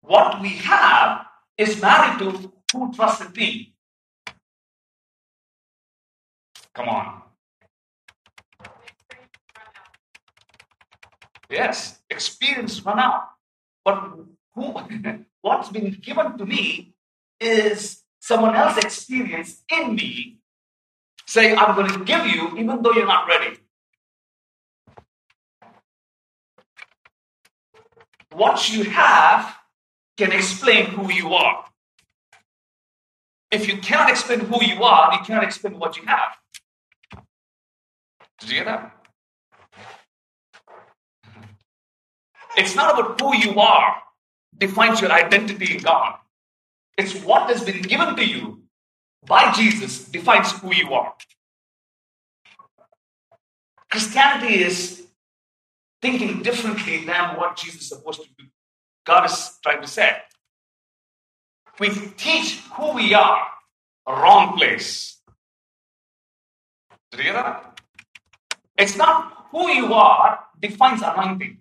What 0.00 0.40
we 0.40 0.48
have 0.48 1.26
is 1.58 1.80
married 1.80 2.18
to 2.20 2.52
who 2.72 2.92
trusted 2.94 3.36
me. 3.36 3.74
Come 6.74 6.88
on. 6.88 7.22
Yes, 11.50 11.98
experience 12.08 12.82
run 12.84 12.98
out. 12.98 13.28
But 13.84 14.14
who, 14.54 14.74
what's 15.42 15.68
been 15.68 15.90
given 16.00 16.38
to 16.38 16.46
me 16.46 16.94
is 17.40 18.02
someone 18.20 18.54
else's 18.54 18.84
experience 18.84 19.62
in 19.70 19.94
me 19.94 20.38
say, 21.26 21.54
I'm 21.54 21.74
going 21.74 21.90
to 21.92 22.04
give 22.04 22.26
you 22.26 22.56
even 22.58 22.82
though 22.82 22.92
you're 22.92 23.06
not 23.06 23.26
ready. 23.28 23.56
What 28.32 28.70
you 28.72 28.84
have 28.84 29.56
can 30.16 30.32
explain 30.32 30.86
who 30.86 31.12
you 31.12 31.34
are. 31.34 31.64
If 33.50 33.66
you 33.66 33.78
cannot 33.78 34.10
explain 34.10 34.40
who 34.40 34.62
you 34.62 34.82
are, 34.84 35.12
you 35.12 35.20
cannot 35.20 35.44
explain 35.44 35.78
what 35.78 35.96
you 35.96 36.04
have. 36.06 36.36
Did 38.38 38.50
you 38.50 38.54
get 38.56 38.66
that? 38.66 38.96
It's 42.56 42.74
not 42.74 42.98
about 42.98 43.20
who 43.20 43.36
you 43.36 43.58
are 43.60 44.02
defines 44.56 45.00
your 45.00 45.10
identity 45.10 45.76
in 45.76 45.82
God. 45.82 46.16
It's 47.00 47.14
what 47.24 47.48
has 47.48 47.64
been 47.64 47.80
given 47.80 48.14
to 48.14 48.26
you 48.26 48.62
by 49.26 49.52
Jesus 49.52 50.04
defines 50.04 50.52
who 50.52 50.74
you 50.74 50.92
are. 50.92 51.14
Christianity 53.90 54.62
is 54.62 55.06
thinking 56.02 56.42
differently 56.42 57.06
than 57.06 57.36
what 57.38 57.56
Jesus 57.56 57.80
is 57.80 57.88
supposed 57.88 58.22
to 58.22 58.28
do. 58.38 58.44
God 59.06 59.24
is 59.30 59.58
trying 59.62 59.80
to 59.80 59.88
say. 59.88 60.14
We 61.78 61.88
teach 62.18 62.60
who 62.74 62.92
we 62.92 63.14
are, 63.14 63.46
a 64.06 64.12
wrong 64.12 64.58
place. 64.58 65.22
Did 67.10 67.18
you 67.20 67.24
hear 67.24 67.32
that? 67.32 67.80
It's 68.76 68.96
not 68.96 69.46
who 69.52 69.70
you 69.70 69.94
are 69.94 70.38
defines 70.60 71.00
anointing. 71.00 71.59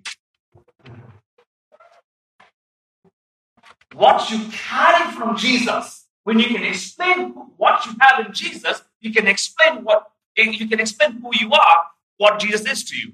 What 3.93 4.29
you 4.29 4.39
carry 4.51 5.11
from 5.11 5.35
Jesus, 5.37 6.07
when 6.23 6.39
you 6.39 6.47
can 6.47 6.63
explain 6.63 7.29
what 7.57 7.85
you 7.85 7.93
have 7.99 8.25
in 8.25 8.33
Jesus, 8.33 8.81
you 9.01 9.11
can 9.11 9.27
explain 9.27 9.83
what 9.83 10.11
you 10.35 10.67
can 10.67 10.79
explain 10.79 11.13
who 11.13 11.31
you 11.33 11.51
are, 11.51 11.81
what 12.17 12.39
Jesus 12.39 12.65
is 12.65 12.83
to 12.85 12.95
you. 12.95 13.11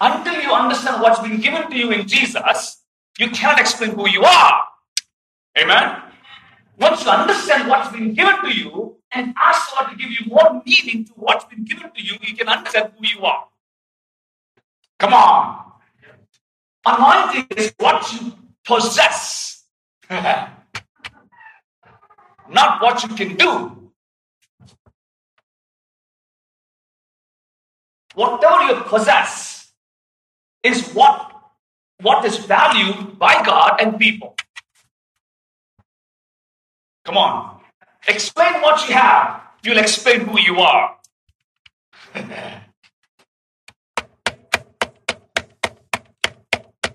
Until 0.00 0.40
you 0.40 0.52
understand 0.52 1.02
what's 1.02 1.20
been 1.20 1.40
given 1.40 1.70
to 1.70 1.76
you 1.76 1.90
in 1.90 2.08
Jesus, 2.08 2.82
you 3.18 3.28
cannot 3.30 3.60
explain 3.60 3.90
who 3.90 4.08
you 4.08 4.22
are. 4.22 4.64
Amen. 5.58 6.02
Once 6.78 7.04
you 7.04 7.10
understand 7.10 7.68
what's 7.68 7.90
been 7.92 8.14
given 8.14 8.40
to 8.42 8.50
you 8.56 8.96
and 9.12 9.34
ask 9.40 9.72
God 9.74 9.90
to 9.90 9.96
give 9.96 10.10
you 10.10 10.26
more 10.26 10.62
meaning 10.66 11.04
to 11.04 11.12
what's 11.16 11.44
been 11.44 11.64
given 11.64 11.90
to 11.94 12.02
you, 12.02 12.14
you 12.22 12.34
can 12.34 12.48
understand 12.48 12.92
who 12.98 13.06
you 13.06 13.24
are. 13.24 13.46
Come 14.98 15.14
on. 15.14 15.72
Anointing 16.86 17.46
is 17.56 17.72
what 17.78 18.12
you 18.12 18.32
possess. 18.66 19.64
not 20.10 20.50
what 22.82 23.02
you 23.02 23.08
can 23.10 23.36
do. 23.36 23.90
Whatever 28.14 28.62
you 28.68 28.80
possess 28.82 29.72
is 30.62 30.88
what, 30.90 31.32
what 32.00 32.24
is 32.24 32.38
valued 32.38 33.18
by 33.18 33.42
God 33.44 33.80
and 33.80 33.98
people. 33.98 34.36
Come 37.04 37.18
on. 37.18 37.60
Explain 38.06 38.62
what 38.62 38.88
you 38.88 38.94
have. 38.94 39.40
You'll 39.62 39.78
explain 39.78 40.20
who 40.20 40.40
you 40.40 40.58
are. 40.58 40.96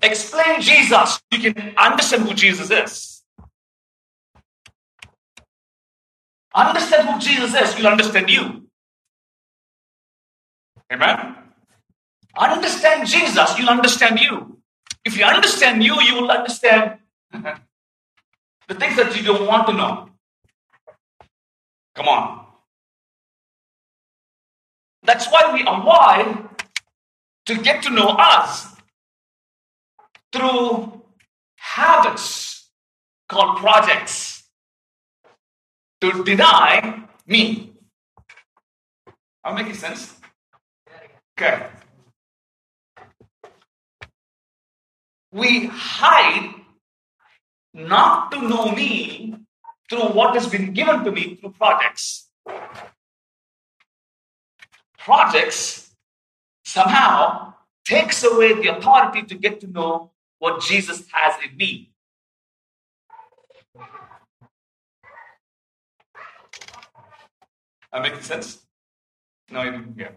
Explain 0.02 0.62
Jesus. 0.62 1.22
You 1.32 1.52
can 1.52 1.74
understand 1.78 2.24
who 2.24 2.34
Jesus 2.34 2.72
is. 2.72 3.24
Understand 6.54 7.08
who 7.08 7.20
Jesus 7.20 7.54
is, 7.54 7.78
you'll 7.78 7.88
understand 7.88 8.30
you. 8.30 8.66
Amen? 10.92 11.36
Understand 12.38 13.08
Jesus, 13.08 13.58
you'll 13.58 13.70
understand 13.70 14.20
you. 14.20 14.58
If 15.06 15.18
you 15.18 15.26
understand 15.26 15.84
you, 15.84 16.02
you 16.02 16.16
will 16.16 16.32
understand 16.32 16.98
the 17.32 18.76
things 18.76 18.96
that 18.96 19.16
you 19.16 19.24
don't 19.24 19.46
want 19.46 19.68
to 19.68 19.74
know. 19.74 20.10
Come 21.96 22.08
on. 22.08 22.46
That's 25.04 25.28
why 25.28 25.54
we 25.54 25.62
avoid 25.62 26.50
to 27.46 27.62
get 27.62 27.84
to 27.84 27.90
know 27.90 28.10
us 28.10 28.76
through 30.32 31.02
habits 31.56 32.70
called 33.28 33.58
projects 33.58 34.44
to 36.02 36.24
deny 36.24 37.04
me. 37.28 37.74
Am 39.44 39.56
making 39.56 39.74
sense? 39.74 40.16
Okay. 41.38 41.68
We 45.32 45.68
hide 45.68 46.56
not 47.74 48.32
to 48.32 48.42
know 48.42 48.72
me 48.72 49.36
through 49.90 50.10
what 50.10 50.34
has 50.34 50.48
been 50.48 50.74
given 50.74 51.04
to 51.04 51.12
me 51.12 51.36
through 51.36 51.52
projects. 51.52 52.30
Projects 54.98 55.96
somehow 56.66 57.54
takes 57.86 58.24
away 58.24 58.54
the 58.54 58.78
authority 58.78 59.24
to 59.24 59.36
get 59.36 59.60
to 59.62 59.68
know 59.68 60.12
what 60.40 60.62
Jesus 60.62 61.06
has 61.12 61.36
in 61.44 61.56
me. 61.56 61.92
Am 67.92 68.02
I 68.02 68.10
making 68.10 68.22
sense? 68.22 68.60
No, 69.52 69.64
you 69.64 69.72
didn't 69.72 69.96
hear. 69.98 70.16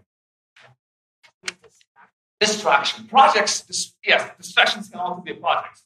Distraction. 2.39 3.07
Projects, 3.07 3.95
yes, 4.05 4.31
distractions 4.37 4.89
can 4.89 5.01
also 5.01 5.23
be 5.23 5.33
a 5.33 5.35
project. 5.37 5.81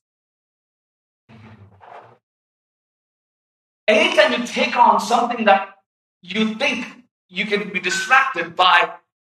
Anytime 3.87 4.41
you 4.41 4.47
take 4.47 4.77
on 4.77 4.99
something 4.99 5.45
that 5.45 5.77
you 6.23 6.55
think 6.55 6.87
you 7.29 7.47
can 7.47 7.73
be 7.73 7.79
distracted 7.79 8.57
by 8.57 8.95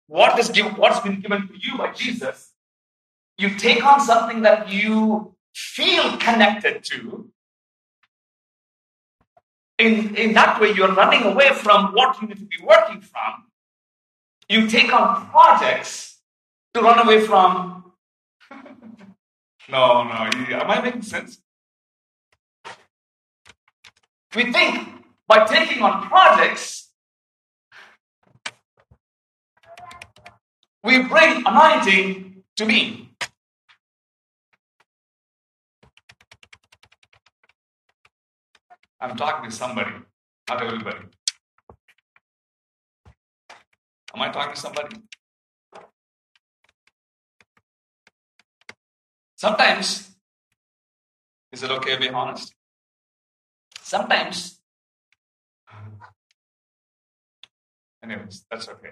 what 0.09 0.39
is 0.39 0.49
given, 0.49 0.73
what's 0.73 0.99
been 1.01 1.21
given 1.21 1.47
to 1.47 1.55
you 1.61 1.79
by 1.79 1.93
Jesus, 1.93 2.50
you 3.41 3.49
take 3.57 3.85
on 3.85 4.01
something 4.01 4.43
that 4.43 4.69
you 4.69 5.35
feel 5.55 6.19
connected 6.19 6.85
to. 6.85 7.31
In, 9.79 10.15
in 10.15 10.35
that 10.35 10.61
way, 10.61 10.73
you're 10.73 10.93
running 10.93 11.23
away 11.23 11.55
from 11.55 11.95
what 11.95 12.21
you 12.21 12.29
need 12.29 12.39
to 12.39 12.45
be 12.45 12.63
working 12.63 13.01
from. 13.01 13.47
You 14.51 14.69
take 14.69 14.93
on 14.93 15.27
projects 15.31 16.19
to 16.75 16.83
run 16.83 16.99
away 16.99 17.23
from. 17.23 17.93
no, 19.71 20.03
no. 20.05 20.11
Am 20.11 20.71
I 20.71 20.83
making 20.83 21.03
sense? 21.03 21.41
We 24.37 24.53
think 24.53 24.87
by 25.27 25.47
taking 25.47 25.83
on 25.83 26.07
projects, 26.09 26.91
we 30.85 31.03
bring 31.05 31.43
anointing 31.47 32.43
to 32.57 32.67
me. 32.67 33.10
I'm 39.01 39.17
talking 39.17 39.49
to 39.51 39.57
somebody, 39.57 39.93
not 40.49 40.63
everybody. 40.63 40.99
Am 44.15 44.23
I 44.23 44.31
talking 44.31 44.55
to 44.55 44.61
somebody? 44.61 44.97
Sometimes, 49.37 50.11
is 51.53 51.63
it 51.63 51.71
okay 51.71 51.95
to 51.95 52.01
be 52.01 52.11
honest? 52.11 52.53
Sometimes, 53.81 54.61
anyways, 58.05 58.45
that's 58.51 58.69
okay. 58.69 58.91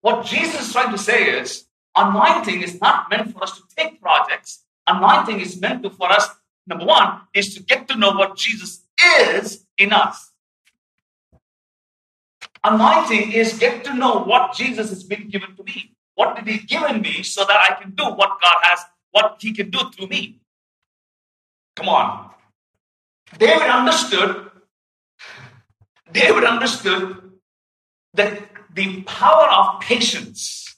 What 0.00 0.24
Jesus 0.26 0.68
is 0.68 0.72
trying 0.72 0.92
to 0.92 0.98
say 0.98 1.38
is 1.40 1.66
anointing 1.96 2.62
is 2.62 2.80
not 2.80 3.10
meant 3.10 3.32
for 3.32 3.42
us 3.42 3.56
to 3.58 3.64
take 3.76 4.00
projects. 4.00 4.64
Anointing 4.86 5.40
is 5.40 5.60
meant 5.60 5.82
to 5.82 5.90
for 5.90 6.10
us, 6.10 6.28
number 6.66 6.84
one, 6.84 7.20
is 7.34 7.54
to 7.54 7.62
get 7.62 7.88
to 7.88 7.96
know 7.96 8.12
what 8.12 8.36
Jesus 8.36 8.84
is 9.28 9.64
in 9.78 9.92
us. 9.92 10.32
Anointing 12.64 13.32
is 13.32 13.58
get 13.58 13.84
to 13.84 13.94
know 13.94 14.22
what 14.22 14.54
Jesus 14.54 14.90
has 14.90 15.02
been 15.02 15.28
given 15.28 15.56
to 15.56 15.64
me. 15.64 15.96
What 16.14 16.36
did 16.36 16.46
he 16.46 16.58
give 16.66 16.82
in 16.84 17.00
me 17.00 17.22
so 17.22 17.44
that 17.44 17.60
I 17.68 17.80
can 17.80 17.92
do 17.92 18.04
what 18.04 18.40
God 18.40 18.58
has, 18.62 18.80
what 19.10 19.36
he 19.40 19.52
can 19.52 19.70
do 19.70 19.80
through 19.90 20.08
me? 20.08 20.40
Come 21.74 21.88
on. 21.88 22.30
David 23.38 23.68
understood, 23.68 24.50
David 26.12 26.44
understood 26.44 27.32
that 28.14 28.42
the 28.74 29.02
power 29.02 29.48
of 29.48 29.80
patience, 29.80 30.76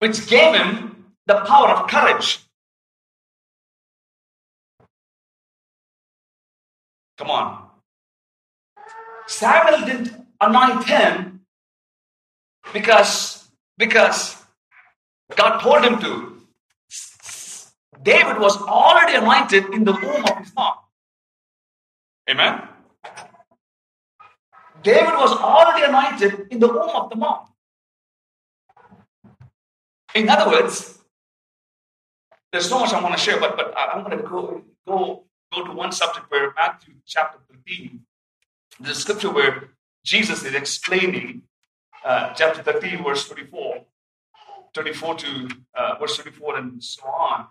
which 0.00 0.26
gave 0.28 0.54
him 0.54 1.14
the 1.26 1.40
power 1.46 1.68
of 1.68 1.88
courage. 1.88 2.40
Come 7.20 7.30
on. 7.30 7.68
Samuel 9.26 9.84
didn't 9.84 10.26
anoint 10.40 10.84
him 10.84 11.42
because, 12.72 13.46
because 13.76 14.36
God 15.36 15.58
told 15.60 15.84
him 15.84 16.00
to. 16.00 16.38
David 18.02 18.40
was 18.40 18.56
already 18.62 19.16
anointed 19.16 19.66
in 19.74 19.84
the 19.84 19.92
womb 19.92 20.24
of 20.24 20.38
his 20.38 20.54
mom. 20.54 20.76
Amen. 22.30 22.62
David 24.82 25.12
was 25.12 25.32
already 25.32 25.84
anointed 25.84 26.46
in 26.50 26.58
the 26.58 26.68
womb 26.68 26.88
of 26.88 27.10
the 27.10 27.16
mom. 27.16 27.48
In 30.14 30.30
other 30.30 30.50
words, 30.50 30.98
there's 32.50 32.66
so 32.66 32.78
much 32.80 32.94
I 32.94 33.02
want 33.02 33.14
to 33.14 33.20
share, 33.20 33.38
but, 33.38 33.58
but 33.58 33.74
I'm 33.76 34.04
going 34.04 34.16
to 34.16 34.24
go, 34.24 34.62
go, 34.86 35.24
go 35.52 35.64
to 35.64 35.72
one 35.72 35.92
subject 35.92 36.30
where 36.30 36.52
Matthew 36.56 36.94
chapter 37.06 37.38
13, 37.50 38.00
the 38.80 38.94
scripture 38.94 39.30
where 39.30 39.70
Jesus 40.04 40.44
is 40.44 40.54
explaining 40.54 41.42
uh, 42.04 42.32
chapter 42.34 42.62
13, 42.62 43.02
verse 43.02 43.26
24, 43.28 43.84
24 44.72 45.14
to 45.16 45.48
uh, 45.74 45.94
verse 45.98 46.16
24, 46.16 46.56
and 46.58 46.82
so 46.82 47.02
on. 47.06 47.46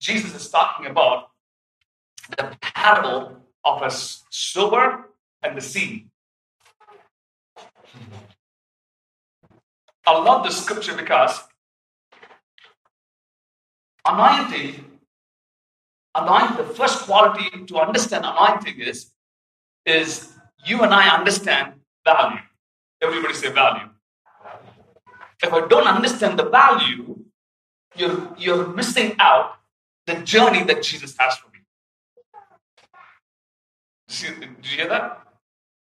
Jesus 0.00 0.34
is 0.34 0.48
talking 0.48 0.86
about 0.86 1.30
the 2.36 2.56
parable 2.60 3.36
of 3.64 3.82
a 3.82 3.90
sower 3.90 5.08
and 5.42 5.56
the 5.56 5.60
seed. 5.60 6.08
I 10.06 10.18
love 10.18 10.44
this 10.44 10.60
scripture 10.62 10.96
because 10.96 11.40
anointing, 14.04 14.84
anointing, 16.14 16.56
the 16.56 16.74
first 16.74 17.02
quality 17.04 17.64
to 17.66 17.78
understand 17.78 18.24
anointing 18.24 18.80
is, 18.80 19.10
is 19.86 20.32
you 20.64 20.82
and 20.82 20.92
I 20.92 21.16
understand 21.16 21.74
value. 22.04 22.40
Everybody 23.02 23.34
say 23.34 23.50
value. 23.52 23.88
If 25.42 25.52
I 25.52 25.66
don't 25.66 25.86
understand 25.86 26.38
the 26.38 26.48
value, 26.48 27.24
you're, 27.96 28.34
you're 28.38 28.68
missing 28.68 29.16
out 29.18 29.54
the 30.06 30.14
journey 30.14 30.62
that 30.64 30.82
Jesus 30.82 31.16
has 31.18 31.36
for 31.36 31.48
me. 31.48 31.58
Did 34.08 34.56
you 34.62 34.76
hear 34.76 34.88
that? 34.88 35.22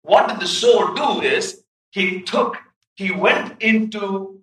What 0.01 0.27
did 0.27 0.39
the 0.39 0.47
soul 0.47 0.93
do 0.93 1.21
is 1.21 1.63
he 1.91 2.21
took, 2.21 2.57
he 2.95 3.11
went 3.11 3.61
into, 3.61 4.41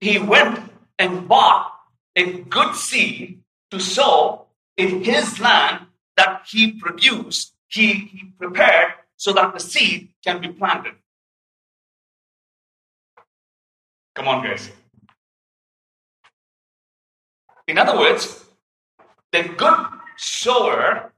he 0.00 0.18
went 0.18 0.60
and 0.98 1.26
bought 1.26 1.72
a 2.16 2.40
good 2.42 2.74
seed 2.76 3.40
to 3.70 3.80
sow 3.80 4.43
in 4.76 5.04
his 5.04 5.40
land 5.40 5.86
that 6.16 6.42
he 6.48 6.72
produced, 6.72 7.54
he, 7.68 7.92
he 7.92 8.24
prepared 8.38 8.94
so 9.16 9.32
that 9.32 9.52
the 9.54 9.60
seed 9.60 10.10
can 10.24 10.40
be 10.40 10.48
planted. 10.48 10.94
Come 14.14 14.28
on, 14.28 14.44
guys. 14.44 14.70
In 17.66 17.78
other 17.78 17.98
words, 17.98 18.44
the 19.32 19.42
good 19.56 19.86
sower 20.16 21.12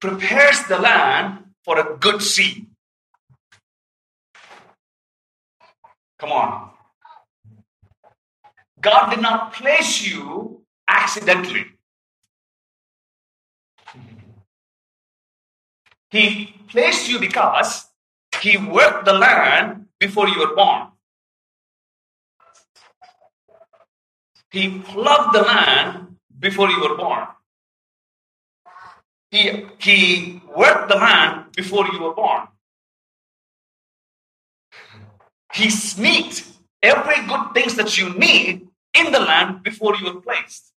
prepares 0.00 0.62
the 0.64 0.78
land 0.78 1.44
for 1.64 1.78
a 1.78 1.96
good 1.98 2.22
seed. 2.22 2.66
Come 6.18 6.32
on. 6.32 6.70
God 8.80 9.10
did 9.10 9.20
not 9.20 9.52
place 9.52 10.06
you 10.06 10.62
accidentally. 10.88 11.73
He 16.14 16.54
placed 16.68 17.10
you 17.10 17.18
because 17.20 17.86
He 18.40 18.56
worked 18.58 19.04
the 19.06 19.14
land 19.14 19.86
before 20.00 20.28
you 20.28 20.38
were 20.40 20.54
born. 20.54 20.88
He 24.50 24.80
plowed 24.80 25.34
the 25.34 25.42
land 25.42 26.16
before 26.38 26.70
you 26.70 26.80
were 26.80 26.96
born. 26.96 27.26
He, 29.30 29.66
he 29.78 30.40
worked 30.56 30.88
the 30.88 30.96
land 30.96 31.46
before 31.56 31.86
you 31.92 32.00
were 32.02 32.14
born. 32.14 32.48
He 35.54 35.70
sneaked 35.70 36.46
every 36.82 37.26
good 37.26 37.54
things 37.54 37.76
that 37.76 37.98
you 37.98 38.14
need 38.14 38.68
in 38.98 39.12
the 39.12 39.20
land 39.20 39.64
before 39.64 39.96
you 39.96 40.06
were 40.14 40.20
placed. 40.20 40.72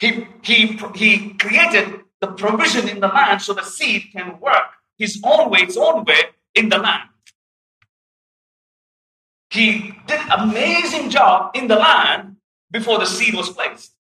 He, 0.00 0.26
he, 0.42 0.78
he 0.94 1.34
created 1.34 1.99
the 2.20 2.28
provision 2.28 2.88
in 2.88 3.00
the 3.00 3.08
land 3.08 3.42
so 3.42 3.52
the 3.54 3.62
seed 3.62 4.04
can 4.12 4.38
work 4.40 4.76
his 4.98 5.20
own 5.24 5.50
way, 5.50 5.60
its 5.60 5.76
own 5.76 6.04
way 6.04 6.22
in 6.54 6.68
the 6.68 6.78
land. 6.78 7.08
He 9.50 9.94
did 10.06 10.20
amazing 10.30 11.10
job 11.10 11.56
in 11.56 11.66
the 11.66 11.76
land 11.76 12.36
before 12.70 12.98
the 12.98 13.06
seed 13.06 13.34
was 13.34 13.50
placed. 13.50 13.92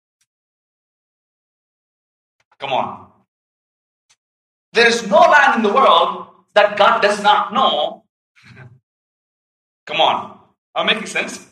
Come 2.59 2.73
on. 2.73 3.07
There 4.73 4.87
is 4.87 5.07
no 5.09 5.19
land 5.21 5.57
in 5.57 5.63
the 5.63 5.73
world 5.73 6.27
that 6.55 6.77
God 6.77 7.01
does 7.01 7.23
not 7.23 7.53
know. 7.53 8.05
Come 9.87 10.01
on. 10.01 10.39
I 10.75 10.85
making 10.85 11.07
sense? 11.07 11.47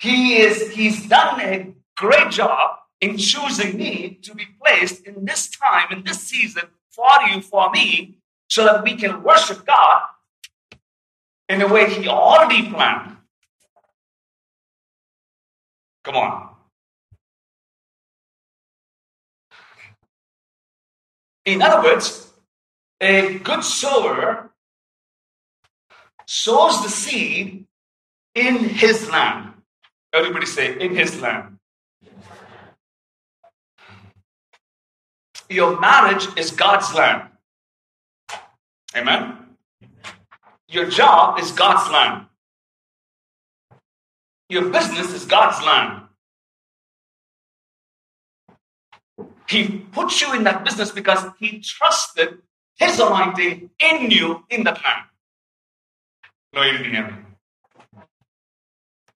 He 0.00 0.38
is 0.38 0.70
he's 0.70 1.08
done 1.08 1.40
a 1.40 1.74
great 1.96 2.30
job 2.30 2.77
in 3.00 3.16
choosing 3.16 3.76
me 3.76 4.18
to 4.22 4.34
be 4.34 4.46
placed 4.60 5.06
in 5.06 5.24
this 5.24 5.48
time, 5.48 5.86
in 5.92 6.04
this 6.04 6.20
season, 6.20 6.64
for 6.90 7.08
you, 7.28 7.40
for 7.40 7.70
me, 7.70 8.18
so 8.48 8.64
that 8.64 8.82
we 8.82 8.96
can 8.96 9.22
worship 9.22 9.64
God 9.66 10.02
in 11.48 11.62
a 11.62 11.68
way 11.68 11.88
He 11.88 12.08
already 12.08 12.70
planned. 12.70 13.16
Come 16.04 16.16
on. 16.16 16.48
In 21.44 21.62
other 21.62 21.82
words, 21.82 22.30
a 23.00 23.38
good 23.38 23.64
sower 23.64 24.50
sows 26.26 26.82
the 26.82 26.90
seed 26.90 27.66
in 28.34 28.56
his 28.56 29.10
land. 29.10 29.54
Everybody 30.12 30.46
say, 30.46 30.78
in 30.78 30.94
his 30.94 31.20
land. 31.20 31.57
Your 35.50 35.80
marriage 35.80 36.28
is 36.36 36.50
God's 36.50 36.94
land. 36.94 37.28
Amen. 38.96 39.36
Your 40.68 40.88
job 40.88 41.38
is 41.40 41.52
God's 41.52 41.90
land. 41.90 42.26
Your 44.48 44.70
business 44.70 45.12
is 45.12 45.24
God's 45.24 45.64
land. 45.64 46.02
He 49.48 49.68
put 49.92 50.20
you 50.20 50.34
in 50.34 50.44
that 50.44 50.64
business 50.64 50.90
because 50.92 51.24
He 51.38 51.60
trusted 51.60 52.38
His 52.76 53.00
anointing 53.00 53.70
in 53.80 54.10
you 54.10 54.44
in 54.50 54.64
that 54.64 54.82
land. 54.84 55.04
No, 56.54 56.62
you 56.62 56.78
didn't 56.78 56.92
hear 56.92 57.06
me. 57.06 57.14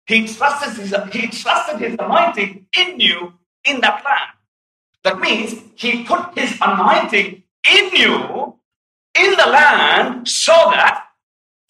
He 0.07 0.29
trusted 0.29 0.75
his, 0.81 0.95
he 1.13 1.29
trusted 1.29 1.81
his 1.81 1.97
anointing 1.99 2.67
in 2.79 3.01
you 3.01 3.35
in 3.65 3.81
that 3.83 4.05
land. 4.05 4.31
That 5.05 5.19
means 5.19 5.61
he 5.75 6.05
put 6.05 6.39
his 6.39 6.57
anointing 6.61 7.43
in 7.71 7.97
you 7.97 8.55
in 9.19 9.31
the 9.33 9.47
land 9.47 10.29
so 10.29 10.53
that, 10.53 11.07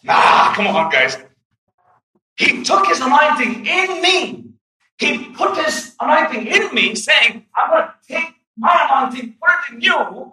ah, 0.09 0.53
come 0.55 0.67
on, 0.69 0.91
guys. 0.91 1.17
He 2.37 2.63
took 2.63 2.87
his 2.87 3.01
anointing 3.01 3.67
in 3.67 4.03
me. 4.03 4.45
He 4.99 5.31
put 5.31 5.57
his 5.57 5.95
anointing 6.01 6.47
in 6.47 6.75
me, 6.75 6.95
saying, 6.95 7.47
I'm 7.57 7.71
going 7.71 7.87
to 7.87 7.95
take 8.07 8.35
my 8.57 8.89
anointing, 8.91 9.37
put 9.41 9.51
it 9.51 9.75
in 9.75 9.81
you, 9.81 10.33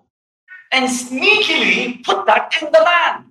and 0.71 0.89
sneakily 0.89 2.03
put 2.03 2.25
that 2.25 2.53
in 2.61 2.71
the 2.71 2.79
land. 2.79 3.25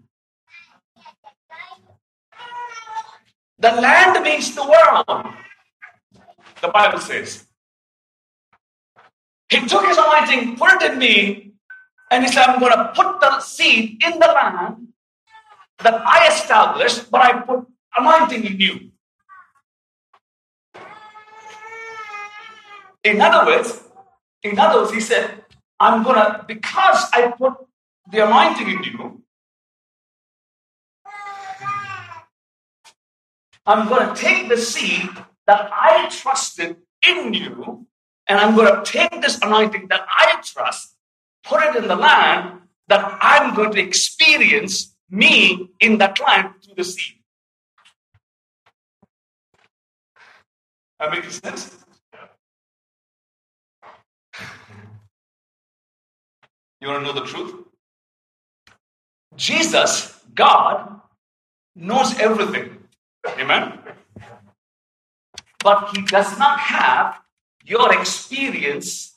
The 3.58 3.72
land 3.72 4.22
means 4.22 4.54
the 4.54 4.62
world. 4.62 5.34
The 6.62 6.68
Bible 6.68 7.00
says. 7.00 7.47
He 9.50 9.66
took 9.66 9.86
his 9.86 9.96
anointing, 9.96 10.56
put 10.56 10.82
it 10.82 10.92
in 10.92 10.98
me, 10.98 11.52
and 12.10 12.24
he 12.24 12.30
said, 12.32 12.44
I'm 12.44 12.60
going 12.60 12.72
to 12.72 12.92
put 12.94 13.20
the 13.20 13.40
seed 13.40 14.02
in 14.04 14.18
the 14.18 14.26
land 14.26 14.88
that 15.80 16.02
I 16.06 16.28
established, 16.28 17.10
but 17.10 17.20
I 17.22 17.40
put 17.40 17.66
anointing 17.96 18.44
in 18.44 18.60
you. 18.60 18.90
In 23.04 23.20
other 23.20 23.46
words, 23.50 23.82
in 24.42 24.58
other 24.58 24.80
words, 24.82 24.92
he 24.92 25.00
said, 25.00 25.44
I'm 25.80 26.02
gonna, 26.02 26.44
because 26.46 27.08
I 27.12 27.28
put 27.30 27.54
the 28.10 28.26
anointing 28.26 28.68
in 28.68 28.82
you, 28.84 29.22
I'm 33.66 33.88
gonna 33.88 34.14
take 34.14 34.48
the 34.48 34.56
seed 34.58 35.10
that 35.46 35.70
I 35.72 36.08
trusted 36.10 36.76
in 37.08 37.34
you, 37.34 37.86
and 38.28 38.38
I'm 38.38 38.54
gonna 38.54 38.84
take 38.84 39.20
this 39.22 39.40
anointing 39.40 39.88
that 39.88 40.06
I 40.08 40.40
trust, 40.44 40.94
put 41.44 41.62
it 41.64 41.76
in 41.76 41.88
the 41.88 41.96
land 41.96 42.60
that 42.88 43.18
I'm 43.20 43.54
going 43.54 43.72
to 43.72 43.80
experience 43.80 44.94
me 45.10 45.70
in 45.80 45.98
that 45.98 46.20
land 46.20 46.54
through 46.62 46.74
the 46.74 46.84
seed. 46.84 47.16
That 50.98 51.10
makes 51.12 51.40
sense? 51.40 51.76
You 56.80 56.88
want 56.88 57.06
to 57.06 57.12
know 57.12 57.20
the 57.20 57.26
truth? 57.26 57.64
Jesus, 59.36 60.18
God, 60.34 61.00
knows 61.74 62.18
everything. 62.18 62.78
Amen? 63.38 63.78
But 65.60 65.90
He 65.94 66.02
does 66.02 66.38
not 66.38 66.58
have 66.58 67.20
your 67.68 67.92
experience. 67.92 69.14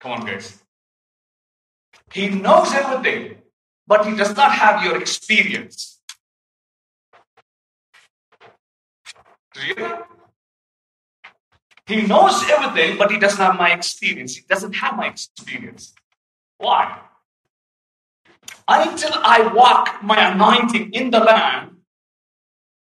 Come 0.00 0.12
on, 0.12 0.26
guys. 0.26 0.58
He 2.12 2.30
knows 2.30 2.72
everything, 2.72 3.36
but 3.86 4.06
He 4.06 4.16
does 4.16 4.34
not 4.34 4.52
have 4.52 4.82
your 4.82 4.96
experience. 4.96 6.00
Do 9.52 9.60
you 9.66 9.74
know? 9.74 10.04
He 11.86 12.02
knows 12.02 12.42
everything, 12.48 12.96
but 12.98 13.10
he 13.10 13.18
doesn't 13.18 13.44
have 13.44 13.56
my 13.56 13.72
experience. 13.72 14.36
He 14.36 14.42
doesn't 14.48 14.74
have 14.74 14.96
my 14.96 15.08
experience. 15.08 15.92
Why? 16.56 17.00
Until 18.68 19.10
I 19.14 19.52
walk 19.52 20.00
my 20.00 20.30
anointing 20.30 20.92
in 20.92 21.10
the 21.10 21.18
land, 21.18 21.79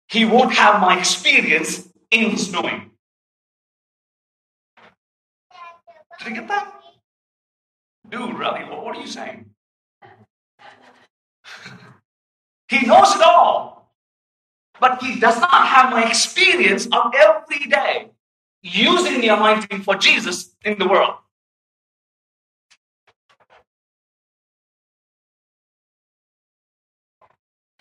he 0.09 0.25
won't 0.25 0.55
have 0.55 0.81
my 0.81 0.99
experience 0.99 1.89
in 2.11 2.31
his 2.31 2.51
knowing. 2.51 2.91
Did 6.19 6.29
you 6.29 6.35
get 6.35 6.49
that? 6.49 6.73
Dude, 8.09 8.39
Ravi, 8.39 8.65
what 8.65 8.97
are 8.97 9.01
you 9.01 9.07
saying? 9.07 9.51
he 12.69 12.87
knows 12.87 13.15
it 13.15 13.23
all, 13.23 13.93
but 14.81 15.03
he 15.03 15.21
does 15.21 15.39
not 15.41 15.67
have 15.67 15.91
my 15.91 16.09
experience 16.09 16.87
of 16.87 17.13
every 17.15 17.67
day 17.67 18.09
using 18.63 19.21
the 19.21 19.29
anointing 19.29 19.83
for 19.83 19.95
Jesus 19.95 20.57
in 20.65 20.79
the 20.79 20.89
world. 20.89 21.17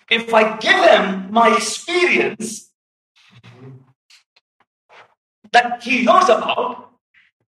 If 0.10 0.34
I 0.34 0.58
give 0.58 0.76
him 0.76 1.32
my 1.32 1.56
experience, 1.56 2.72
that 5.52 5.84
he 5.84 6.04
knows 6.04 6.30
about, 6.30 6.92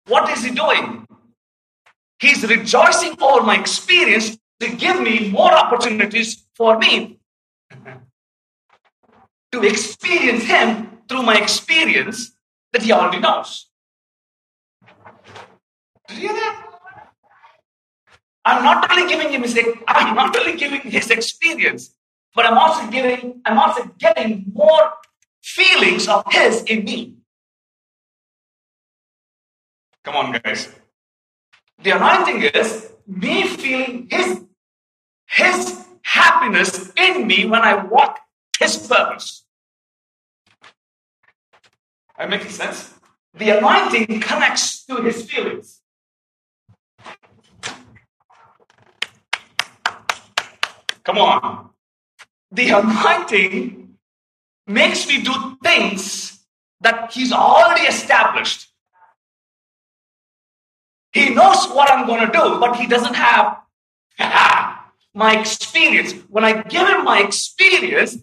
what 0.07 0.31
is 0.31 0.45
he 0.45 0.55
doing? 0.55 1.07
He's 2.19 2.43
rejoicing 2.47 3.21
over 3.21 3.45
my 3.45 3.59
experience 3.59 4.39
to 4.61 4.75
give 4.75 5.01
me 5.01 5.31
more 5.31 5.53
opportunities 5.53 6.47
for 6.55 6.79
me 6.79 7.21
to 9.53 9.63
experience 9.63 10.45
him 10.45 10.99
through 11.09 11.23
my 11.23 11.37
experience 11.37 12.33
that 12.73 12.83
he 12.83 12.93
already 12.93 13.21
knows. 13.21 13.71
Did 16.09 16.19
you 16.19 16.29
hear 16.29 16.33
that? 16.33 16.65
I'm 18.45 18.65
not 18.65 18.91
only 18.91 19.07
giving 19.09 19.31
him 19.31 19.43
his 19.43 19.59
I'm 19.87 20.15
not 20.15 20.37
only 20.37 20.57
giving 20.57 20.81
his 20.81 21.11
experience, 21.11 21.95
but 22.35 22.47
I'm 22.47 22.59
also 22.59 22.91
giving, 22.91 23.41
I'm 23.45 23.59
also 23.59 23.91
getting 23.99 24.45
more 24.53 24.93
feelings 25.43 26.09
of 26.09 26.25
his 26.31 26.63
in 26.65 26.85
me. 26.85 27.17
Come 30.05 30.17
on, 30.17 30.41
guys. 30.43 30.69
The 31.83 31.91
anointing 31.91 32.43
is 32.55 32.93
me 33.07 33.47
feeling 33.47 34.09
his 34.11 34.45
his 35.29 35.85
happiness 36.03 36.91
in 36.97 37.27
me 37.27 37.45
when 37.45 37.63
I 37.63 37.85
walk 37.85 38.19
his 38.59 38.87
purpose. 38.87 39.45
Am 42.19 42.29
I 42.29 42.37
making 42.37 42.51
sense? 42.51 42.95
The 43.35 43.59
anointing 43.59 44.21
connects 44.21 44.85
to 44.87 45.03
his 45.03 45.31
feelings. 45.31 45.81
Come 51.05 51.19
on. 51.19 51.71
The 52.51 52.71
anointing 52.71 53.99
makes 54.67 55.07
me 55.07 55.23
do 55.23 55.57
things 55.63 56.45
that 56.81 57.13
he's 57.13 57.33
already 57.33 57.87
established. 57.87 58.69
He 61.13 61.31
knows 61.31 61.67
what 61.69 61.91
I'm 61.91 62.07
going 62.07 62.27
to 62.27 62.33
do, 62.33 62.61
but 62.61 62.77
he 62.77 62.87
doesn't 62.87 63.15
have 63.15 63.59
my 65.15 65.39
experience. 65.39 66.13
When 66.29 66.45
I 66.45 66.63
give 66.63 66.87
him 66.89 67.05
my 67.05 67.21
experience, 67.21 68.19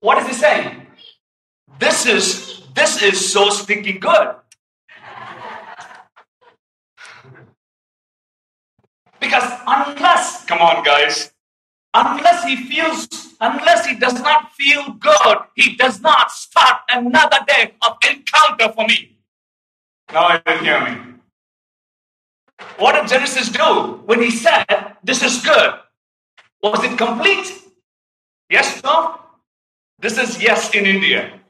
what 0.00 0.18
is 0.18 0.26
he 0.28 0.34
saying? 0.34 0.86
This 1.78 2.06
is 2.06 2.62
this 2.74 3.02
is 3.02 3.32
so 3.32 3.50
stinking 3.50 4.00
good. 4.00 4.36
Because 9.20 9.44
unless, 9.66 10.44
come 10.46 10.58
on, 10.58 10.82
guys, 10.82 11.32
unless 11.94 12.44
he 12.44 12.56
feels, 12.56 13.08
unless 13.40 13.86
he 13.86 13.94
does 13.94 14.20
not 14.20 14.52
feel 14.52 14.94
good, 14.94 15.38
he 15.54 15.76
does 15.76 16.00
not 16.00 16.30
start 16.30 16.80
another 16.90 17.38
day 17.46 17.74
of 17.86 17.96
encounter 18.08 18.72
for 18.72 18.86
me. 18.86 19.18
Now 20.12 20.24
I 20.26 20.42
didn't 20.44 20.64
hear 20.64 20.80
me. 20.80 21.12
What 22.78 22.92
did 22.92 23.08
Genesis 23.08 23.48
do 23.48 24.02
when 24.06 24.22
he 24.22 24.30
said, 24.30 24.96
This 25.02 25.22
is 25.22 25.42
good? 25.42 25.74
Was 26.62 26.84
it 26.84 26.96
complete? 26.96 27.52
Yes, 28.48 28.82
no? 28.84 29.18
This 29.98 30.18
is 30.18 30.42
yes 30.42 30.74
in 30.74 30.86
India. 30.86 31.40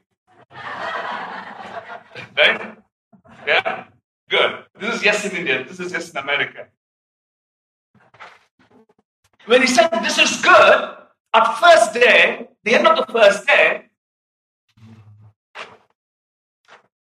Right? 2.37 2.77
Yeah? 3.45 3.85
Good. 4.29 4.65
This 4.79 4.95
is 4.95 5.03
yes 5.03 5.25
in 5.25 5.37
India. 5.37 5.63
This 5.65 5.79
is 5.79 5.91
yes 5.91 6.09
in 6.11 6.17
America. 6.17 6.67
When 9.45 9.61
he 9.61 9.67
said 9.67 9.89
this 10.01 10.17
is 10.17 10.41
good, 10.41 10.95
at 11.33 11.53
first 11.55 11.93
day, 11.93 12.47
the 12.63 12.75
end 12.75 12.87
of 12.87 12.95
the 12.95 13.11
first 13.11 13.45
day, 13.45 13.89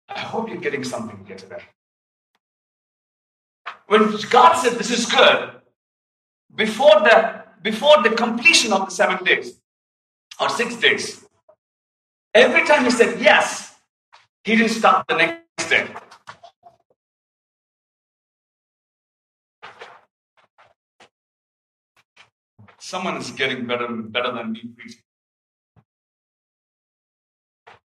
I 0.09 0.19
hope 0.19 0.49
you're 0.49 0.57
getting 0.57 0.83
something 0.83 1.23
here 1.27 1.35
today. 1.35 1.63
When 3.87 4.15
God 4.29 4.55
said 4.55 4.73
this 4.73 4.89
is 4.89 5.05
good, 5.05 5.61
before 6.55 6.99
the 7.01 7.43
before 7.61 8.03
the 8.03 8.09
completion 8.09 8.73
of 8.73 8.85
the 8.85 8.91
seven 8.91 9.23
days 9.23 9.59
or 10.39 10.49
six 10.49 10.75
days, 10.75 11.25
every 12.33 12.65
time 12.65 12.83
he 12.83 12.91
said 12.91 13.19
yes, 13.21 13.75
he 14.43 14.55
didn't 14.55 14.71
stop 14.71 15.07
the 15.07 15.15
next 15.15 15.69
day. 15.69 15.87
Someone 22.83 23.15
is 23.15 23.31
getting 23.31 23.65
better 23.65 23.87
better 23.87 24.33
than 24.33 24.51
me 24.51 24.61
preaching. 24.75 25.03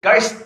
Guys, 0.00 0.44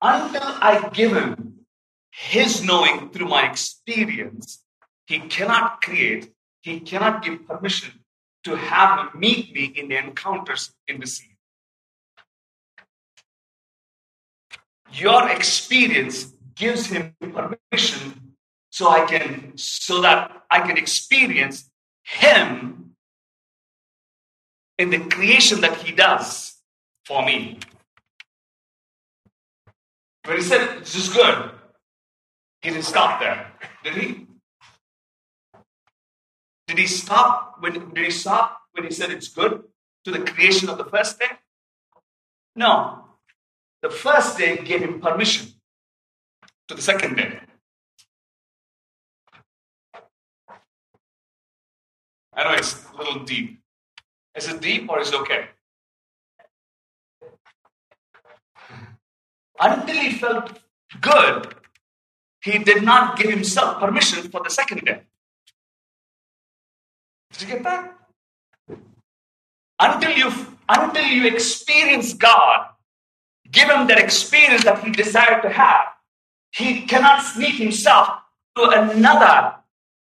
until 0.00 0.48
I 0.70 0.90
give 0.92 1.12
him 1.16 1.64
his 2.12 2.62
knowing 2.62 3.10
through 3.10 3.26
my 3.26 3.50
experience, 3.50 4.62
he 5.08 5.18
cannot 5.18 5.82
create, 5.82 6.32
he 6.60 6.78
cannot 6.78 7.24
give 7.24 7.44
permission 7.44 8.04
to 8.44 8.54
have 8.54 8.92
him 9.00 9.20
meet 9.20 9.52
me 9.52 9.64
in 9.64 9.88
the 9.88 9.96
encounters 9.96 10.72
in 10.86 11.00
the 11.00 11.08
sea. 11.08 11.34
Your 14.92 15.28
experience 15.30 16.32
gives 16.54 16.86
him 16.86 17.16
permission 17.20 18.27
so 18.78 18.88
I 18.88 19.04
can 19.06 19.54
so 19.56 20.00
that 20.02 20.44
I 20.48 20.60
can 20.60 20.76
experience 20.78 21.68
him 22.04 22.94
in 24.78 24.90
the 24.90 25.00
creation 25.00 25.60
that 25.62 25.74
he 25.78 25.90
does 25.90 26.54
for 27.04 27.24
me. 27.24 27.58
When 30.24 30.36
he 30.36 30.44
said, 30.44 30.78
This 30.78 30.94
is 30.94 31.08
good, 31.08 31.50
he 32.62 32.70
didn't 32.70 32.84
stop 32.84 33.18
there, 33.18 33.50
did 33.82 33.94
he? 33.94 34.28
Did 36.68 36.78
he 36.78 36.86
stop 36.86 37.56
when 37.58 37.72
did 37.72 38.04
he 38.04 38.12
stop 38.12 38.60
when 38.74 38.84
he 38.84 38.92
said 38.92 39.10
it's 39.10 39.26
good 39.26 39.64
to 40.04 40.12
the 40.12 40.20
creation 40.20 40.68
of 40.68 40.78
the 40.78 40.84
first 40.84 41.18
day? 41.18 41.32
No. 42.54 43.06
The 43.82 43.90
first 43.90 44.38
day 44.38 44.56
gave 44.58 44.82
him 44.82 45.00
permission 45.00 45.48
to 46.68 46.76
the 46.76 46.82
second 46.82 47.16
day. 47.16 47.37
I 52.38 52.44
know 52.44 52.52
it's 52.52 52.86
a 52.94 52.96
little 52.96 53.24
deep. 53.24 53.58
Is 54.34 54.48
it 54.48 54.60
deep 54.60 54.88
or 54.88 55.00
is 55.00 55.08
it 55.08 55.14
okay? 55.16 55.48
until 59.60 59.96
he 59.96 60.12
felt 60.12 60.58
good, 61.00 61.54
he 62.42 62.58
did 62.58 62.82
not 62.82 63.18
give 63.18 63.30
himself 63.30 63.80
permission 63.80 64.30
for 64.30 64.40
the 64.42 64.50
second 64.50 64.84
day. 64.84 65.02
Did 67.32 67.42
you 67.42 67.48
get 67.48 67.62
that? 67.64 67.94
Until 69.80 70.12
you 70.12 70.32
until 70.68 71.04
you 71.04 71.26
experience 71.26 72.12
God, 72.14 72.68
give 73.50 73.68
him 73.68 73.86
that 73.86 73.98
experience 73.98 74.64
that 74.64 74.84
he 74.84 74.90
desired 74.90 75.42
to 75.42 75.48
have, 75.48 75.86
he 76.52 76.82
cannot 76.82 77.22
sneak 77.22 77.54
himself 77.54 78.08
to 78.56 78.64
another 78.64 79.54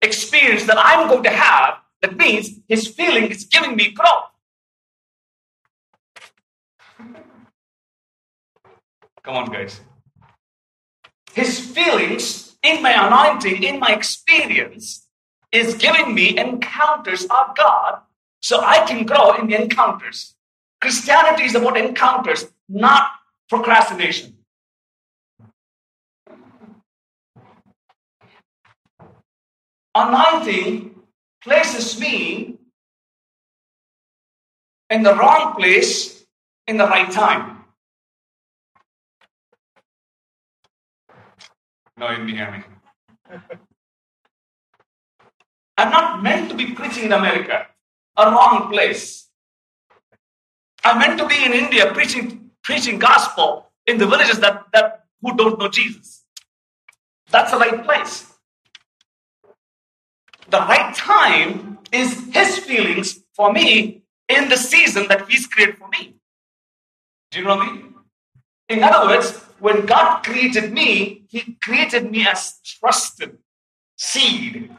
experience 0.01 0.65
that 0.65 0.77
I'm 0.77 1.07
going 1.07 1.23
to 1.23 1.29
have. 1.29 1.75
That 2.01 2.15
means 2.17 2.59
his 2.67 2.87
feeling 2.87 3.25
is 3.31 3.45
giving 3.45 3.75
me 3.75 3.91
growth. 3.91 4.29
Come 9.23 9.35
on, 9.35 9.51
guys. 9.51 9.81
His 11.33 11.59
feelings 11.59 12.57
in 12.63 12.81
my 12.81 12.91
anointing, 12.91 13.63
in 13.63 13.79
my 13.79 13.89
experience, 13.89 15.07
is 15.51 15.75
giving 15.75 16.13
me 16.13 16.37
encounters 16.37 17.23
of 17.23 17.55
God 17.55 17.99
so 18.41 18.61
I 18.61 18.85
can 18.85 19.05
grow 19.05 19.33
in 19.33 19.47
the 19.47 19.61
encounters. 19.61 20.35
Christianity 20.81 21.43
is 21.43 21.55
about 21.55 21.77
encounters, 21.77 22.45
not 22.69 23.11
procrastination. 23.49 24.37
Anointing 29.93 30.98
places 31.43 31.99
me 31.99 32.57
in 34.89 35.03
the 35.03 35.15
wrong 35.15 35.55
place 35.55 36.25
in 36.67 36.77
the 36.77 36.85
right 36.85 37.11
time. 37.11 37.63
No, 41.97 42.07
in 42.07 42.25
Miami. 42.25 42.63
I'm 45.77 45.91
not 45.91 46.21
meant 46.23 46.49
to 46.49 46.55
be 46.55 46.73
preaching 46.73 47.05
in 47.05 47.13
America, 47.13 47.67
a 48.17 48.25
wrong 48.31 48.69
place. 48.69 49.29
I'm 50.83 50.99
meant 50.99 51.17
to 51.19 51.27
be 51.27 51.43
in 51.43 51.53
India 51.53 51.93
preaching 51.93 52.51
preaching 52.63 52.99
gospel 52.99 53.65
in 53.87 53.97
the 53.97 54.05
villages 54.05 54.39
that, 54.39 54.65
that 54.73 55.05
who 55.21 55.35
don't 55.35 55.57
know 55.57 55.69
Jesus. 55.69 56.23
That's 57.31 57.51
the 57.51 57.57
right 57.57 57.83
place. 57.83 58.28
The 60.49 60.59
right 60.59 60.95
time 60.95 61.79
is 61.91 62.33
his 62.33 62.59
feelings 62.59 63.19
for 63.35 63.51
me 63.51 64.03
in 64.27 64.49
the 64.49 64.57
season 64.57 65.07
that 65.07 65.29
he's 65.29 65.47
created 65.47 65.77
for 65.77 65.87
me. 65.89 66.15
Do 67.31 67.39
you 67.39 67.45
know 67.45 67.63
me? 67.63 67.83
In 68.69 68.83
other 68.83 69.07
words, 69.07 69.37
when 69.59 69.85
God 69.85 70.23
created 70.23 70.71
me, 70.71 71.25
He 71.29 71.57
created 71.61 72.09
me 72.09 72.25
as 72.27 72.59
trusted 72.63 73.37
seed. 73.97 74.71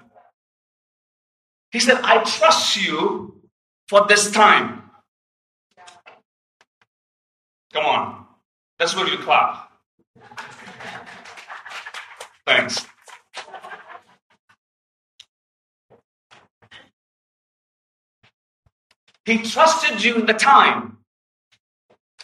He 1.71 1.79
said, 1.79 2.01
I 2.03 2.25
trust 2.25 2.77
you 2.77 3.41
for 3.89 4.07
this 4.09 4.31
time. 4.31 4.91
Come 7.73 7.87
on. 7.87 8.27
That's 8.79 8.97
where 8.97 9.07
you 9.07 9.19
clap. 9.19 9.71
Thanks. 12.47 12.85
He 19.31 19.39
trusted 19.39 20.03
you 20.03 20.17
in 20.17 20.27
the 20.27 20.33
time 20.33 20.99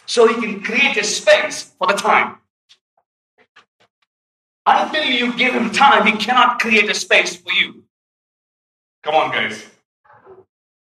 so 0.05 0.27
he 0.27 0.33
can 0.41 0.61
create 0.61 0.97
a 0.97 1.05
space 1.05 1.63
for 1.63 1.87
the 1.87 1.93
time. 1.93 2.39
Until 4.65 5.05
you 5.05 5.31
give 5.37 5.53
him 5.53 5.71
time, 5.71 6.05
he 6.05 6.17
cannot 6.17 6.59
create 6.59 6.89
a 6.89 6.93
space 6.93 7.33
for 7.37 7.53
you. 7.53 7.85
Come 9.03 9.15
on, 9.15 9.31
guys. 9.31 9.65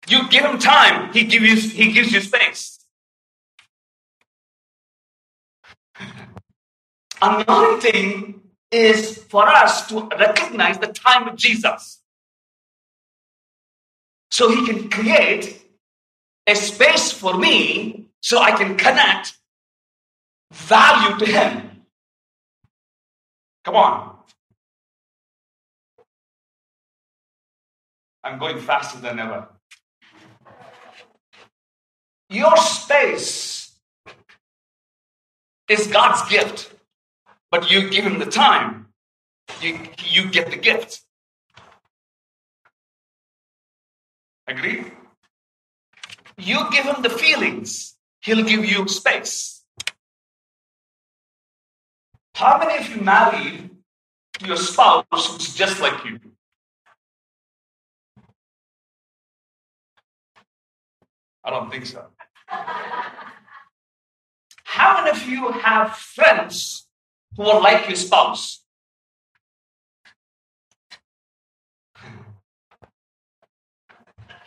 You 0.09 0.29
give 0.29 0.45
him 0.45 0.59
time, 0.59 1.13
he 1.13 1.23
gives 1.23 1.45
you, 1.45 1.85
he 1.85 1.93
gives 1.93 2.11
you 2.13 2.21
space. 2.21 2.85
Anointing 7.23 8.41
is 8.73 9.17
for 9.17 9.47
us 9.47 9.87
to 9.87 10.09
recognize 10.19 10.79
the 10.79 10.89
time 10.89 11.29
of 11.29 11.37
Jesus. 11.37 12.03
So 14.33 14.49
he 14.51 14.67
can 14.67 14.91
create 14.91 15.70
a 16.51 16.57
space 16.57 17.13
for 17.13 17.37
me 17.39 18.07
so 18.21 18.39
I 18.39 18.53
can 18.53 18.77
connect 18.77 19.39
value 20.51 21.17
to 21.19 21.27
him. 21.27 21.85
Come 23.65 23.77
on. 23.77 24.17
I'm 28.25 28.39
going 28.39 28.59
faster 28.59 28.99
than 29.01 29.19
ever. 29.19 29.49
Your 32.29 32.57
space 32.57 33.79
is 35.69 35.87
God's 35.87 36.29
gift, 36.29 36.73
but 37.51 37.71
you 37.71 37.89
give 37.91 38.05
him 38.05 38.19
the 38.19 38.27
time, 38.27 38.89
you, 39.61 39.79
you 40.05 40.31
get 40.31 40.51
the 40.51 40.57
gift. 40.57 41.03
Agree? 44.47 44.85
You 46.39 46.71
give 46.71 46.85
him 46.85 47.03
the 47.03 47.11
feelings, 47.11 47.97
he'll 48.21 48.45
give 48.45 48.65
you 48.65 48.89
space. 48.89 49.63
How 52.35 52.59
many 52.59 52.79
of 52.83 52.89
you 52.89 53.03
married 53.03 53.71
your 54.45 54.57
spouse 54.57 55.05
who's 55.13 55.55
just 55.55 55.81
like 55.81 56.05
you? 56.05 56.19
I 61.45 61.51
don't 61.51 61.71
think 61.71 61.87
so. 61.87 62.07
How 64.65 65.03
many 65.05 65.11
of 65.11 65.29
you 65.29 65.51
have 65.53 65.97
friends 65.97 66.87
who 67.37 67.45
are 67.45 67.61
like 67.61 67.89
your 67.89 67.97
spouse? 67.97 68.60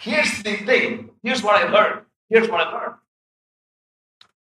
Here's 0.04 0.44
the 0.44 0.58
thing. 0.58 1.12
Here's 1.24 1.42
what 1.42 1.56
I've 1.56 1.72
learned. 1.72 2.02
Here's 2.30 2.50
what 2.50 2.60
I've 2.60 2.74
learned. 2.74 2.96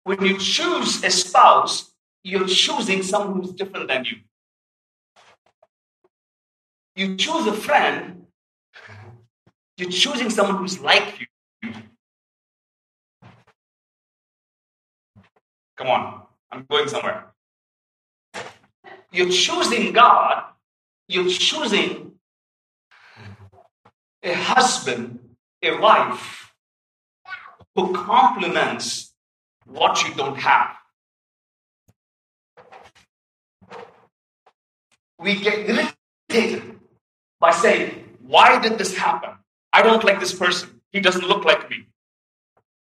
When 0.04 0.24
you 0.24 0.38
choose 0.38 1.02
a 1.02 1.10
spouse, 1.10 1.92
you're 2.22 2.46
choosing 2.46 3.02
someone 3.02 3.40
who's 3.40 3.52
different 3.52 3.88
than 3.88 4.04
you. 4.04 4.18
You 6.94 7.16
choose 7.16 7.48
a 7.48 7.52
friend, 7.52 8.26
you're 9.76 9.90
choosing 9.90 10.30
someone 10.30 10.58
who's 10.58 10.78
like 10.78 11.20
you. 11.20 11.72
Come 15.76 15.88
on, 15.88 16.22
I'm 16.52 16.66
going 16.70 16.88
somewhere. 16.88 17.32
You're 19.10 19.30
choosing 19.30 19.92
God, 19.92 20.44
you're 21.08 21.28
choosing 21.28 22.12
a 24.22 24.34
husband, 24.34 25.27
a 25.62 25.78
wife 25.78 26.52
who 27.74 27.92
complements 27.94 29.12
what 29.66 30.02
you 30.02 30.14
don't 30.14 30.36
have. 30.36 30.76
We 35.18 35.40
get 35.40 35.68
irritated 35.68 36.78
by 37.40 37.50
saying, 37.50 38.04
Why 38.20 38.60
did 38.60 38.78
this 38.78 38.96
happen? 38.96 39.30
I 39.72 39.82
don't 39.82 40.04
like 40.04 40.20
this 40.20 40.32
person. 40.32 40.80
He 40.92 41.00
doesn't 41.00 41.26
look 41.26 41.44
like 41.44 41.68
me. 41.70 41.86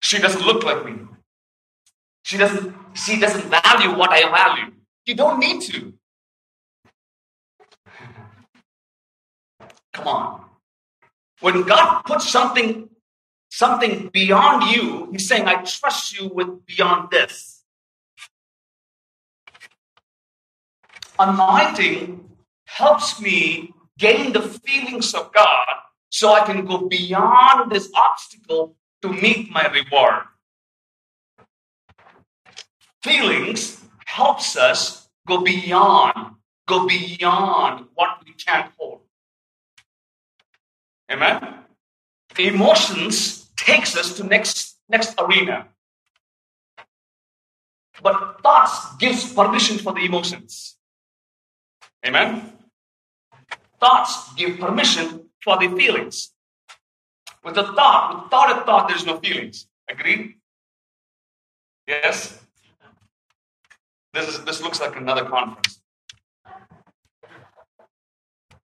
She 0.01 0.19
doesn't 0.19 0.45
look 0.45 0.65
like 0.65 0.85
me. 0.85 0.95
She 2.23 2.37
doesn't, 2.37 2.75
she 2.95 3.19
doesn't 3.21 3.45
value 3.45 3.97
what 3.97 4.11
I 4.11 4.29
value. 4.29 4.73
You 5.07 5.15
don't 5.15 5.39
need 5.39 5.63
to. 5.63 5.95
Come 9.93 10.09
on. 10.09 10.46
When 11.41 11.63
God 11.63 12.03
puts 12.03 12.29
something 12.29 12.89
something 13.51 14.11
beyond 14.13 14.71
you, 14.71 15.09
he's 15.13 15.29
saying, 15.29 15.47
I 15.47 15.63
trust 15.63 16.19
you 16.19 16.29
with 16.29 16.67
beyond 16.67 17.11
this. 17.11 17.63
Anointing 21.19 22.29
helps 22.67 23.21
me 23.21 23.73
gain 23.99 24.33
the 24.33 24.43
feelings 24.43 25.15
of 25.15 25.33
God 25.33 25.67
so 26.11 26.33
I 26.33 26.45
can 26.45 26.67
go 26.67 26.87
beyond 26.89 27.71
this 27.73 27.91
obstacle 27.95 28.77
to 29.03 29.09
meet 29.09 29.51
my 29.51 29.67
reward. 29.69 30.25
Feelings 33.03 33.83
helps 34.05 34.57
us 34.57 35.09
go 35.27 35.43
beyond, 35.43 36.37
go 36.67 36.87
beyond 36.87 37.87
what 37.95 38.23
we 38.25 38.33
can't 38.35 38.71
hold. 38.77 39.06
Amen. 41.11 41.55
Emotions 42.39 43.51
takes 43.57 43.97
us 43.97 44.17
to 44.17 44.25
next 44.25 44.77
next 44.89 45.15
arena. 45.19 45.69
But 48.03 48.43
thoughts 48.43 48.97
gives 48.97 49.33
permission 49.33 49.79
for 49.79 49.93
the 49.93 50.05
emotions. 50.05 50.77
Amen. 52.05 52.53
Thoughts 53.81 54.35
give 54.35 54.59
permission 54.59 55.31
for 55.43 55.59
the 55.59 55.69
feelings. 55.77 56.33
With 57.43 57.57
a 57.57 57.65
thought, 57.65 58.25
without 58.25 58.63
a 58.63 58.65
thought, 58.65 58.89
there's 58.89 59.07
no 59.07 59.19
feelings. 59.19 59.67
Agreed? 59.91 60.35
Yes? 61.87 62.41
This, 64.13 64.29
is, 64.29 64.45
this 64.45 64.61
looks 64.61 64.81
like 64.81 64.97
another 64.97 65.25
conference. 65.25 65.81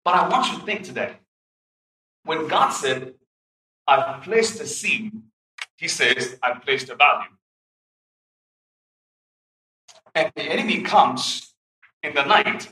But 0.03 0.15
I 0.15 0.27
want 0.27 0.51
you 0.51 0.59
to 0.59 0.65
think 0.65 0.83
today. 0.83 1.13
When 2.27 2.47
God 2.47 2.69
said, 2.69 3.13
I've 3.87 4.21
placed 4.21 4.61
a 4.61 4.67
seed, 4.67 5.13
He 5.77 5.87
says, 5.87 6.37
I've 6.43 6.61
placed 6.61 6.89
a 6.89 6.95
value. 6.95 7.33
And 10.13 10.31
the 10.35 10.43
enemy 10.43 10.81
comes 10.81 11.53
in 12.03 12.13
the 12.13 12.25
night. 12.25 12.69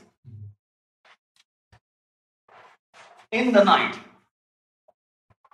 In 3.32 3.52
the 3.52 3.64
night, 3.64 3.98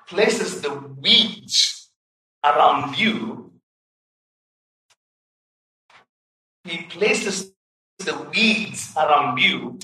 places 0.08 0.60
the 0.60 0.74
weeds 0.74 1.90
around 2.44 2.98
you 2.98 3.42
He 6.64 6.78
places 6.84 7.52
the 7.98 8.16
weeds 8.32 8.92
around 8.96 9.38
you 9.38 9.78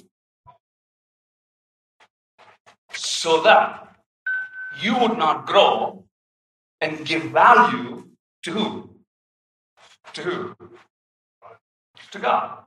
so 2.93 3.43
that 3.43 3.88
you 4.81 4.97
would 4.99 5.19
not 5.19 5.47
grow 5.47 6.05
and 6.81 7.05
give 7.05 7.25
value 7.25 8.09
to 8.43 8.51
who? 8.51 8.91
To 10.15 10.23
who? 10.23 10.57
To 12.13 12.19
God. 12.19 12.65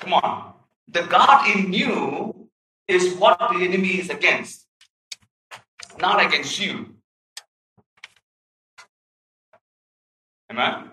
Come 0.00 0.14
on. 0.14 0.54
The 0.88 1.02
God 1.02 1.48
in 1.56 1.72
you 1.72 2.48
is 2.86 3.14
what 3.14 3.38
the 3.38 3.64
enemy 3.64 4.00
is 4.00 4.10
against, 4.10 4.66
not 5.98 6.24
against 6.24 6.60
you. 6.60 6.94
Amen? 10.50 10.90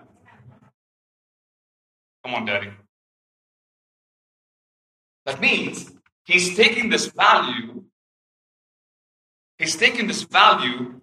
Come 2.24 2.34
on, 2.34 2.44
Daddy. 2.46 2.70
That 5.26 5.40
means 5.40 5.92
he's 6.24 6.56
taking 6.56 6.88
this 6.88 7.06
value, 7.06 7.84
he's 9.62 9.76
taking 9.76 10.06
this 10.08 10.22
value 10.22 11.00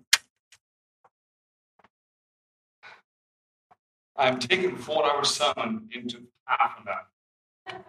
I'm 4.18 4.38
taking 4.38 4.76
four 4.76 5.10
hour 5.10 5.24
sermon 5.24 5.88
into 5.94 6.18
half 6.44 6.78
an 6.82 6.88
hour. 6.90 7.86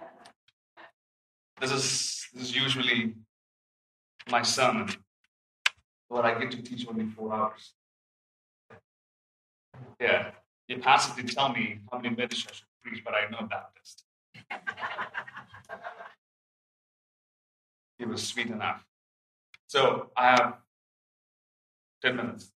This 1.61 1.73
is 1.73 2.29
this 2.33 2.43
is 2.45 2.55
usually 2.55 3.17
my 4.31 4.43
sermon, 4.43 4.89
but 6.09 6.25
I 6.25 6.39
get 6.39 6.53
to 6.53 6.63
teach 6.63 6.87
only 6.87 7.07
four 7.07 7.35
hours. 7.35 7.73
Yeah, 10.01 10.31
the 10.69 10.77
pastor 10.77 11.21
did 11.21 11.33
tell 11.33 11.49
me 11.53 11.81
how 11.91 11.99
many 11.99 12.15
minutes 12.15 12.47
I 12.49 12.53
should 12.55 12.67
preach, 12.81 13.03
but 13.05 13.15
I 13.15 13.29
know 13.29 13.49
Baptist. 13.49 14.05
he 17.99 18.05
was 18.05 18.23
sweet 18.23 18.51
enough. 18.51 18.85
So 19.71 20.11
I 20.17 20.31
have 20.31 20.55
10 22.03 22.17
minutes. 22.17 22.51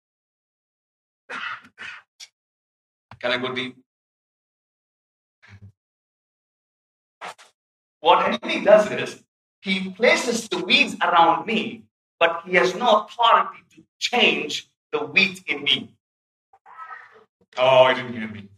Can 3.21 3.31
I 3.31 3.37
go 3.37 3.55
deep? 3.55 3.77
What 8.01 8.25
enemy 8.27 8.65
does 8.65 8.91
is 8.91 9.23
he 9.61 9.91
places 9.91 10.49
the 10.49 10.57
weeds 10.57 10.97
around 11.01 11.45
me, 11.45 11.85
but 12.19 12.41
he 12.45 12.55
has 12.57 12.75
no 12.75 13.05
authority 13.05 13.63
to 13.75 13.83
change 13.97 14.69
the 14.91 14.99
wheat 14.99 15.41
in 15.47 15.63
me. 15.63 15.95
Oh, 17.57 17.83
I 17.83 17.93
didn't 17.93 18.11
hear 18.11 18.27
me. 18.27 18.49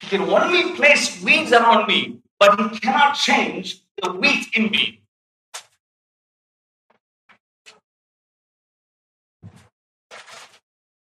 He 0.00 0.08
can 0.08 0.22
only 0.22 0.74
place 0.74 1.22
weeds 1.22 1.52
around 1.52 1.86
me, 1.86 2.18
but 2.40 2.58
he 2.58 2.80
cannot 2.80 3.14
change 3.14 3.82
the 4.02 4.10
wheat 4.10 4.48
in 4.56 4.72
me. 4.72 5.00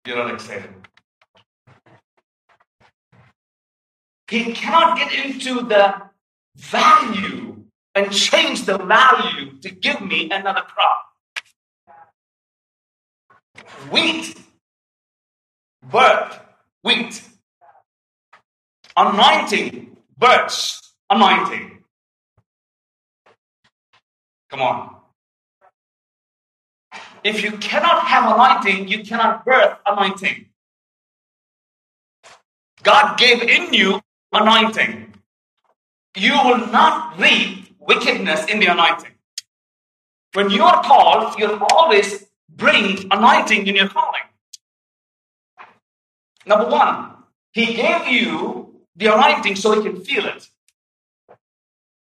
You're 0.05 0.17
not 0.17 0.33
excited. 0.33 0.73
He 4.29 4.53
cannot 4.53 4.97
get 4.97 5.13
into 5.25 5.61
the 5.61 6.01
value 6.57 7.63
and 7.95 8.11
change 8.11 8.65
the 8.65 8.77
value 8.77 9.59
to 9.61 9.69
give 9.71 10.01
me 10.01 10.29
another 10.31 10.61
crop. 10.61 11.05
Wheat, 13.91 14.35
birth, 15.91 16.39
wheat. 16.83 17.23
Anointing, 18.97 19.97
birth, 20.17 20.81
anointing. 21.09 21.79
Come 24.49 24.61
on. 24.61 24.98
If 27.23 27.43
you 27.43 27.51
cannot 27.57 28.03
have 28.03 28.33
anointing, 28.33 28.87
you 28.87 29.03
cannot 29.03 29.45
birth 29.45 29.77
anointing. 29.85 30.45
God 32.83 33.17
gave 33.17 33.41
in 33.41 33.73
you 33.73 34.01
anointing. 34.31 35.13
You 36.15 36.33
will 36.33 36.67
not 36.67 37.19
reap 37.19 37.75
wickedness 37.79 38.45
in 38.47 38.59
the 38.59 38.67
anointing. 38.67 39.11
When 40.33 40.49
you 40.49 40.63
are 40.63 40.83
called, 40.83 41.37
you'll 41.39 41.61
always 41.71 42.25
bring 42.49 43.07
anointing 43.11 43.67
in 43.67 43.75
your 43.75 43.89
calling. 43.89 44.21
Number 46.45 46.69
one, 46.69 47.11
He 47.51 47.73
gave 47.73 48.07
you 48.07 48.81
the 48.95 49.13
anointing 49.13 49.55
so 49.55 49.73
He 49.75 49.89
can 49.89 50.03
feel 50.03 50.25
it. 50.25 50.47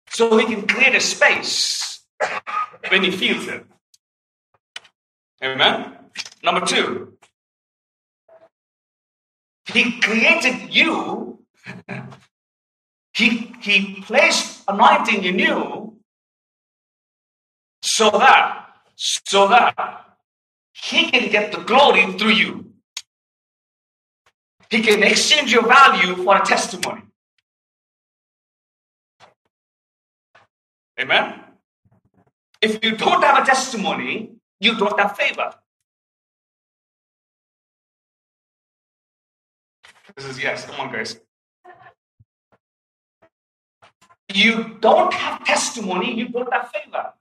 So 0.10 0.38
He 0.38 0.46
can 0.46 0.68
create 0.68 0.96
a 0.96 1.02
space 1.02 2.02
when 2.90 3.04
He 3.04 3.12
feels 3.12 3.48
it. 3.48 3.66
Amen. 5.44 5.98
Number 6.44 6.66
two, 6.66 7.14
He 9.66 10.00
created 10.02 10.74
you. 10.74 11.40
he, 13.16 13.54
he 13.62 14.02
placed 14.02 14.64
anointing 14.68 15.24
in 15.24 15.40
you 15.40 15.98
so 17.82 18.10
that 18.10 18.68
so 18.96 19.48
that 19.48 19.74
he 20.74 21.10
can 21.12 21.30
get 21.32 21.52
the 21.52 21.60
glory 21.60 22.12
through 22.14 22.32
you. 22.32 22.74
He 24.70 24.82
can 24.82 25.04
exchange 25.04 25.52
your 25.52 25.68
value 25.68 26.16
for 26.24 26.38
a 26.38 26.46
testimony. 26.46 27.02
Amen. 31.00 31.40
If 32.62 32.84
you 32.84 32.96
don't 32.98 33.24
have 33.24 33.44
a 33.44 33.46
testimony, 33.46 34.32
you 34.64 34.78
don't 34.78 34.98
have 35.00 35.16
favor. 35.18 35.54
This 40.16 40.26
is 40.26 40.42
yes. 40.42 40.66
Come 40.66 40.80
on, 40.88 40.94
guys. 40.94 41.20
You 44.34 44.78
don't 44.80 45.14
have 45.14 45.44
testimony, 45.44 46.16
you 46.18 46.30
don't 46.30 46.52
have 46.54 46.72
favor. 46.72 47.14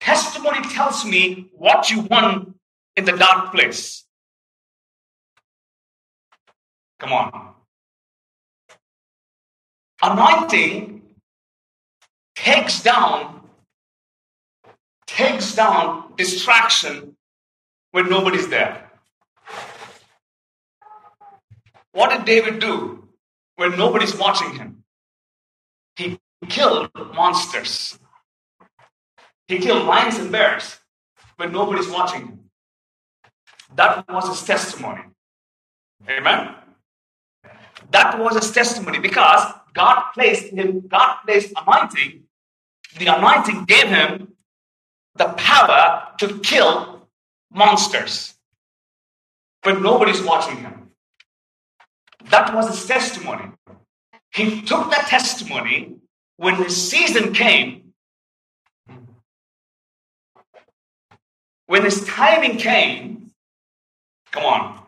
Testimony 0.00 0.62
tells 0.70 1.04
me 1.04 1.48
what 1.52 1.90
you 1.90 2.00
won 2.00 2.54
in 2.96 3.04
the 3.04 3.12
dark 3.12 3.52
place. 3.52 4.04
Come 6.98 7.12
on. 7.12 7.54
Anointing 10.02 11.02
takes 12.34 12.82
down 12.82 13.47
takes 15.08 15.54
down 15.56 16.12
distraction 16.16 17.16
when 17.90 18.08
nobody's 18.08 18.48
there. 18.48 18.88
What 21.92 22.10
did 22.10 22.24
David 22.24 22.60
do 22.60 23.08
when 23.56 23.76
nobody's 23.76 24.16
watching 24.16 24.54
him? 24.54 24.84
He 25.96 26.20
killed 26.48 26.90
monsters. 27.14 27.98
He 29.48 29.58
killed 29.58 29.86
lions 29.86 30.18
and 30.18 30.30
bears 30.30 30.78
when 31.36 31.50
nobody's 31.50 31.88
watching 31.88 32.20
him. 32.20 32.38
That 33.74 34.06
was 34.08 34.28
his 34.28 34.46
testimony. 34.46 35.02
Amen. 36.08 36.54
That 37.90 38.18
was 38.18 38.36
his 38.36 38.52
testimony 38.52 38.98
because 38.98 39.52
God 39.74 40.10
placed 40.12 40.52
him, 40.52 40.86
God 40.86 41.16
placed 41.24 41.52
anointing. 41.56 42.24
The 42.98 43.06
anointing 43.06 43.64
gave 43.64 43.88
him 43.88 44.34
the 45.18 45.28
power 45.36 46.08
to 46.18 46.38
kill 46.40 47.08
monsters 47.52 48.34
when 49.62 49.82
nobody's 49.82 50.22
watching 50.22 50.58
him. 50.58 50.90
That 52.30 52.54
was 52.54 52.68
his 52.68 52.86
testimony. 52.86 53.50
He 54.32 54.62
took 54.62 54.90
that 54.90 55.06
testimony 55.08 55.96
when 56.36 56.56
his 56.56 56.90
season 56.90 57.32
came, 57.32 57.94
when 61.66 61.84
his 61.84 62.04
timing 62.06 62.58
came. 62.58 63.32
Come 64.30 64.44
on. 64.44 64.82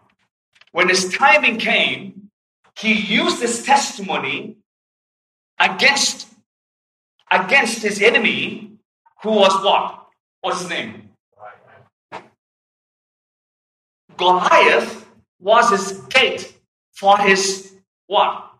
When 0.72 0.89
his 0.89 1.12
timing 1.12 1.59
came, 1.59 2.31
he 2.78 2.93
used 2.93 3.41
this 3.41 3.64
testimony 3.64 4.57
against 5.59 6.28
against 7.31 7.83
his 7.83 8.01
enemy 8.03 8.72
who 9.22 9.31
was 9.31 9.53
what 9.64 9.99
What's 10.41 10.61
his 10.61 10.70
name? 10.70 11.11
Goliath 14.16 15.07
was 15.38 15.70
his 15.70 15.99
gate 16.09 16.55
for 16.93 17.18
his 17.18 17.74
what? 18.07 18.51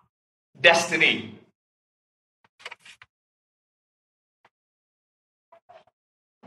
Destiny. 0.61 1.39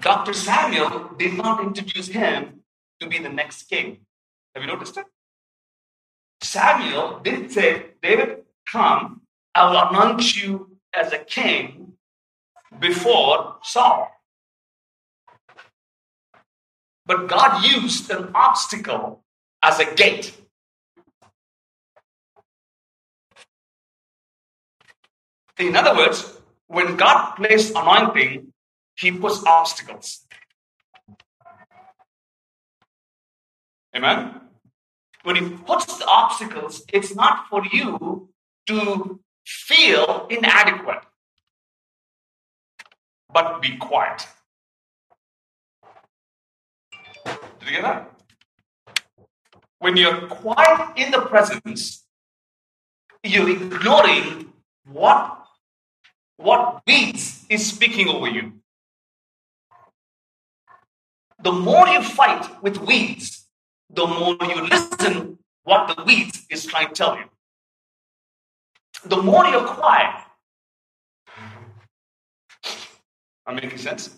Dr. 0.01 0.34
Samuel 0.34 1.11
did 1.17 1.34
not 1.34 1.63
introduce 1.63 2.07
him 2.07 2.61
to 2.99 3.07
be 3.07 3.19
the 3.19 3.29
next 3.29 3.63
king. 3.69 3.99
Have 4.53 4.63
you 4.63 4.67
noticed 4.67 4.97
it? 4.97 5.05
Samuel 6.41 7.21
did 7.23 7.51
say, 7.51 7.86
David, 8.01 8.43
come, 8.69 9.21
I 9.55 9.69
will 9.69 9.89
anoint 9.89 10.36
you 10.36 10.77
as 10.93 11.13
a 11.13 11.19
king 11.19 11.93
before 12.79 13.57
Saul. 13.63 14.12
But 17.06 17.28
God 17.28 17.64
used 17.66 18.10
an 18.10 18.30
obstacle 18.34 19.24
as 19.62 19.80
a 19.80 19.93
gate. 19.93 20.36
In 25.60 25.76
other 25.76 25.95
words, 25.95 26.38
when 26.68 26.95
God 26.95 27.36
placed 27.36 27.76
anointing, 27.76 28.54
he 28.95 29.12
puts 29.12 29.43
obstacles. 29.45 30.26
Amen? 33.95 34.41
When 35.24 35.36
he 35.36 35.49
puts 35.49 35.97
the 35.97 36.06
obstacles, 36.06 36.84
it's 36.91 37.16
not 37.16 37.47
for 37.49 37.64
you 37.72 38.30
to 38.68 39.20
feel 39.45 40.28
inadequate, 40.30 41.04
but 43.32 43.62
be 43.62 43.78
quiet. 43.78 44.28
Did 47.64 47.72
you 47.72 47.82
get 47.82 47.84
that? 47.84 48.14
when 49.84 49.97
you're 49.97 50.28
quiet 50.28 50.93
in 50.95 51.11
the 51.11 51.20
presence, 51.20 52.05
you're 53.22 53.49
ignoring 53.49 54.53
what 54.86 55.45
what 56.38 56.82
weeds 56.88 57.45
is 57.49 57.68
speaking 57.68 58.07
over 58.07 58.30
you. 58.30 58.53
The 61.43 61.51
more 61.51 61.86
you 61.89 62.01
fight 62.01 62.64
with 62.64 62.78
weeds, 62.78 63.45
the 63.89 64.07
more 64.07 64.38
you 64.41 64.61
listen 64.61 65.38
what 65.66 65.93
the 65.93 66.01
weeds 66.05 66.45
is 66.49 66.66
trying 66.66 66.88
to 66.88 66.93
tell 66.93 67.18
you. 67.18 67.26
The 69.03 69.22
more 69.22 69.45
you're 69.47 69.68
quiet. 69.68 70.16
I'm 73.45 73.55
making 73.55 73.80
sense? 73.80 74.18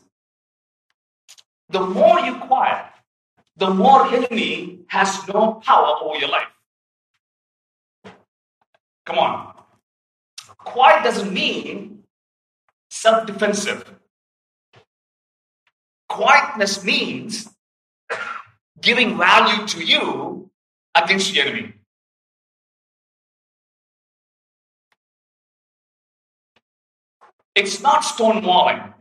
The 1.70 1.80
more 1.80 2.20
you 2.20 2.36
quiet, 2.36 2.86
the 3.58 3.70
more 3.70 4.08
enemy 4.08 4.80
has 4.88 5.28
no 5.28 5.54
power 5.66 5.96
over 6.02 6.20
your 6.20 6.30
life. 6.30 6.48
Come 9.06 9.20
on. 9.20 9.54
Quiet 10.58 11.04
doesn't 11.04 11.34
mean 11.34 12.04
self 12.90 13.26
defensive. 13.28 13.84
Quietness 16.10 16.84
means 16.84 17.50
giving 18.82 19.18
value 19.18 19.68
to 19.68 19.84
you 19.84 20.50
against 20.96 21.34
the 21.34 21.42
enemy. 21.42 21.74
It's 27.56 27.82
not 27.82 28.04
stonewalling. 28.04 28.94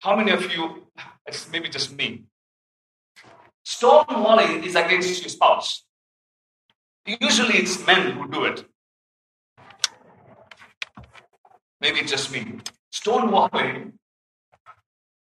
How 0.00 0.16
many 0.16 0.30
of 0.32 0.52
you, 0.52 0.86
it's 1.26 1.50
maybe 1.50 1.68
just 1.68 1.96
me, 1.96 2.24
stonewalling 3.66 4.64
is 4.64 4.76
against 4.76 5.22
your 5.22 5.28
spouse. 5.28 5.84
Usually 7.06 7.54
it's 7.58 7.84
men 7.86 8.12
who 8.12 8.28
do 8.30 8.44
it. 8.44 8.64
Maybe 11.80 12.00
it's 12.00 12.10
just 12.10 12.32
me. 12.32 12.58
Stonewalling, 12.92 13.92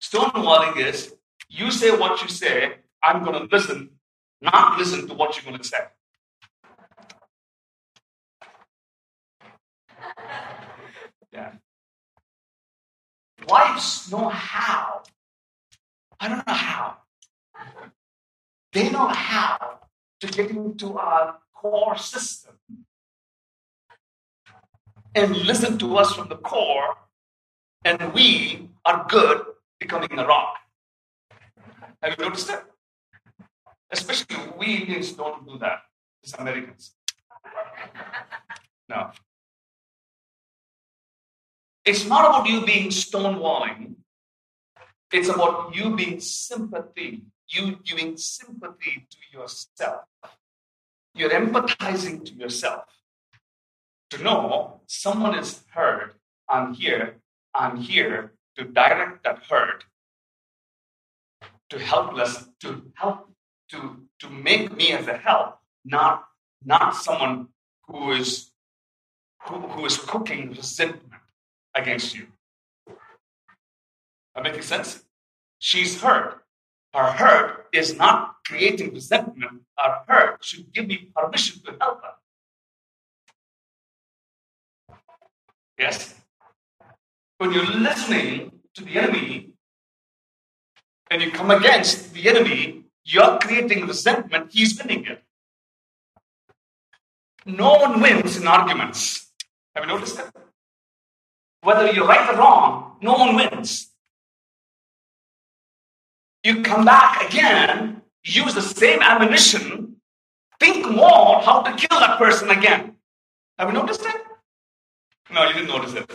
stonewalling 0.01 0.77
is 0.77 1.13
you 1.49 1.71
say 1.71 1.91
what 1.95 2.21
you 2.21 2.27
say, 2.27 2.75
I'm 3.03 3.23
going 3.23 3.47
to 3.47 3.55
listen, 3.55 3.91
not 4.41 4.77
listen 4.77 5.07
to 5.07 5.13
what 5.13 5.35
you're 5.35 5.45
going 5.45 5.61
to 5.61 5.67
say. 5.67 5.77
Yeah. 11.31 11.53
Wives 13.47 14.11
know 14.11 14.29
how. 14.29 15.03
I 16.19 16.27
don't 16.27 16.45
know 16.45 16.53
how. 16.53 16.97
They 18.74 18.89
know 18.89 19.07
how 19.07 19.80
to 20.22 20.28
get 20.28 20.51
into 20.51 20.97
our 20.97 21.38
core 21.53 21.97
system 21.97 22.55
and 25.15 25.36
listen 25.36 25.78
to 25.80 25.97
us 25.97 26.13
from 26.13 26.30
the 26.30 26.36
core, 26.36 26.95
and 27.84 28.13
we 28.13 28.70
are 28.86 29.05
good 29.09 29.43
becoming 29.80 30.17
a 30.20 30.26
rock. 30.26 30.55
Have 32.01 32.15
you 32.17 32.26
noticed 32.26 32.47
that? 32.47 32.65
Especially 33.91 34.38
we 34.57 34.76
Indians 34.78 35.13
don't 35.13 35.47
do 35.47 35.57
that. 35.57 35.80
It's 36.22 36.34
Americans. 36.34 36.93
No. 38.88 39.11
It's 41.86 42.05
not 42.05 42.26
about 42.26 42.47
you 42.47 42.65
being 42.65 42.89
stonewalling. 42.89 43.95
It's 45.11 45.28
about 45.28 45.76
you 45.76 45.95
being 45.95 46.20
sympathy, 46.20 47.24
you 47.50 47.80
giving 47.84 48.18
sympathy 48.18 49.08
to 49.10 49.38
yourself. 49.38 50.06
You're 51.16 51.32
empathizing 51.32 52.26
to 52.26 52.34
yourself 52.34 52.86
to 54.12 54.24
know 54.24 54.82
someone 54.88 55.38
is 55.38 55.64
hurt. 55.74 56.16
I'm 56.47 56.74
here. 56.74 57.16
I'm 57.54 57.78
here 57.78 58.34
to 58.58 58.64
direct 58.64 59.24
that 59.24 59.39
hurt, 59.50 59.84
to 61.70 61.80
help 61.80 62.14
us, 62.16 62.47
to 62.62 62.84
help, 62.95 63.30
to 63.70 64.08
to 64.20 64.30
make 64.30 64.76
me 64.76 64.91
as 64.91 65.08
a 65.08 65.18
help, 65.18 65.58
not 65.86 66.26
not 66.64 66.95
someone 66.95 67.47
who 67.88 68.12
is 68.12 68.52
who, 69.43 69.56
who 69.56 69.86
is 69.86 69.97
cooking 69.97 70.52
resentment 70.52 71.22
against 71.76 72.16
you. 72.16 72.28
That 74.36 74.43
making 74.43 74.62
sense? 74.62 75.04
She's 75.60 76.02
hurt. 76.02 76.43
Her 76.93 77.11
hurt 77.11 77.67
is 77.71 77.95
not 77.97 78.37
creating 78.45 78.93
resentment. 78.93 79.61
Her 79.77 80.01
hurt 80.07 80.43
should 80.43 80.73
give 80.73 80.87
me 80.87 81.11
permission 81.15 81.61
to 81.65 81.75
help 81.79 82.01
her. 82.03 82.13
Yes? 85.77 86.15
When 87.37 87.53
you're 87.53 87.65
listening 87.65 88.59
to 88.75 88.83
the 88.83 88.97
enemy 88.97 89.51
and 91.09 91.21
you 91.21 91.31
come 91.31 91.51
against 91.51 92.13
the 92.13 92.27
enemy, 92.27 92.85
you're 93.05 93.39
creating 93.39 93.87
resentment, 93.87 94.51
he's 94.51 94.77
winning 94.81 95.05
it. 95.05 95.23
No 97.45 97.75
one 97.75 98.01
wins 98.01 98.37
in 98.37 98.47
arguments. 98.47 99.31
Have 99.75 99.85
you 99.85 99.91
noticed 99.91 100.17
that? 100.17 100.33
Whether 101.61 101.91
you're 101.91 102.07
right 102.07 102.29
or 102.33 102.37
wrong, 102.37 102.97
no 103.01 103.13
one 103.13 103.35
wins. 103.35 103.88
You 106.43 106.61
come 106.63 106.85
back 106.85 107.29
again, 107.29 108.01
use 108.23 108.53
the 108.53 108.61
same 108.61 109.01
ammunition, 109.01 109.97
think 110.59 110.89
more 110.89 111.41
how 111.41 111.61
to 111.61 111.71
kill 111.75 111.99
that 111.99 112.17
person 112.17 112.49
again. 112.49 112.95
Have 113.57 113.69
you 113.69 113.73
noticed 113.73 114.01
it? 114.05 114.21
No, 115.31 115.43
you 115.43 115.53
didn't 115.53 115.67
notice 115.67 115.93
it. 115.93 116.09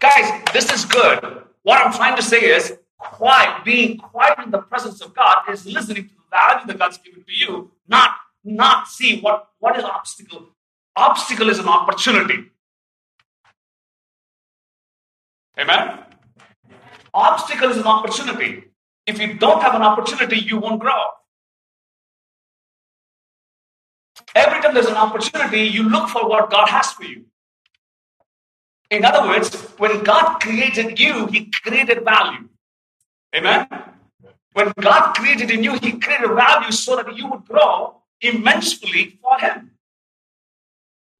Guys, 0.00 0.42
this 0.52 0.72
is 0.72 0.84
good. 0.84 1.42
What 1.62 1.84
I'm 1.84 1.92
trying 1.92 2.16
to 2.16 2.22
say 2.22 2.40
is 2.40 2.78
quiet, 2.98 3.64
being 3.64 3.98
quiet 3.98 4.38
in 4.44 4.50
the 4.50 4.58
presence 4.58 5.00
of 5.00 5.14
God 5.14 5.38
is 5.50 5.66
listening 5.66 6.08
to 6.08 6.14
the 6.14 6.22
value 6.30 6.66
that 6.66 6.78
God's 6.78 6.98
given 6.98 7.24
to 7.24 7.32
you, 7.32 7.72
not 7.88 8.14
not 8.44 8.88
see 8.88 9.20
what, 9.20 9.48
what 9.58 9.76
is 9.76 9.84
obstacle. 9.84 10.48
Obstacle 10.96 11.50
is 11.50 11.58
an 11.58 11.68
opportunity. 11.68 12.50
Amen? 15.58 15.98
Obstacle 17.14 17.70
is 17.70 17.76
an 17.76 17.84
opportunity. 17.84 18.64
If 19.06 19.20
you 19.20 19.34
don't 19.34 19.62
have 19.62 19.74
an 19.74 19.82
opportunity, 19.82 20.38
you 20.38 20.58
won't 20.58 20.80
grow. 20.80 21.02
Every 24.34 24.60
time 24.60 24.74
there's 24.74 24.86
an 24.86 24.96
opportunity, 24.96 25.62
you 25.62 25.88
look 25.88 26.08
for 26.08 26.28
what 26.28 26.50
God 26.50 26.68
has 26.68 26.92
for 26.92 27.04
you. 27.04 27.24
In 28.90 29.04
other 29.04 29.26
words, 29.26 29.54
when 29.78 30.02
God 30.02 30.38
created 30.40 30.98
you, 30.98 31.26
He 31.26 31.50
created 31.62 32.04
value. 32.04 32.48
Amen? 33.34 33.66
When 34.52 34.72
God 34.80 35.14
created 35.14 35.50
in 35.50 35.62
you, 35.62 35.78
He 35.78 35.98
created 35.98 36.30
value 36.30 36.72
so 36.72 36.96
that 36.96 37.16
you 37.16 37.28
would 37.28 37.44
grow 37.44 38.02
immensely 38.20 39.18
for 39.22 39.38
Him. 39.38 39.72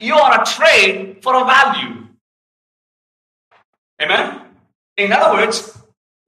You 0.00 0.14
are 0.14 0.42
a 0.42 0.44
trade 0.44 1.18
for 1.22 1.34
a 1.34 1.44
value. 1.44 2.06
Amen? 4.00 4.47
In 4.98 5.12
other 5.12 5.32
words, 5.32 5.78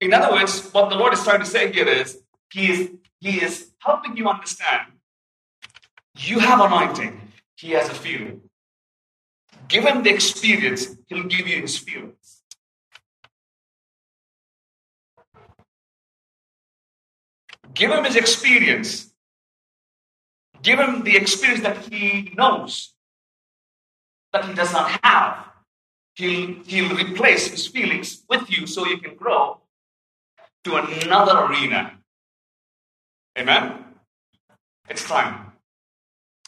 in 0.00 0.14
other 0.14 0.32
words, 0.32 0.70
what 0.72 0.88
the 0.88 0.96
Lord 0.96 1.12
is 1.12 1.22
trying 1.22 1.40
to 1.40 1.46
say 1.46 1.70
here 1.70 1.88
is 1.88 2.22
He 2.50 2.70
is 2.70 2.90
He 3.18 3.42
is 3.42 3.72
helping 3.80 4.16
you 4.16 4.28
understand 4.28 4.92
you 6.16 6.38
have 6.38 6.60
anointing, 6.60 7.20
He 7.56 7.70
has 7.70 7.88
a 7.88 7.94
feeling. 7.94 8.42
Give 9.68 9.84
him 9.84 10.02
the 10.02 10.10
experience, 10.10 10.96
he'll 11.06 11.24
give 11.24 11.46
you 11.46 11.60
his 11.60 11.78
feelings. 11.78 12.42
Give 17.72 17.92
him 17.92 18.04
his 18.04 18.16
experience. 18.16 19.12
Give 20.60 20.78
him 20.78 21.04
the 21.04 21.16
experience 21.16 21.62
that 21.62 21.78
he 21.86 22.32
knows 22.36 22.94
that 24.32 24.44
he 24.44 24.54
does 24.54 24.72
not 24.72 24.98
have. 25.04 25.49
He'll, 26.20 26.62
he'll 26.66 26.94
replace 26.94 27.48
his 27.48 27.66
feelings 27.66 28.24
with 28.28 28.50
you 28.50 28.66
so 28.66 28.86
you 28.86 28.98
can 28.98 29.14
grow 29.16 29.62
to 30.64 30.76
another 30.76 31.46
arena. 31.46 31.92
Amen? 33.38 33.84
It's 34.90 35.04
time. 35.08 35.52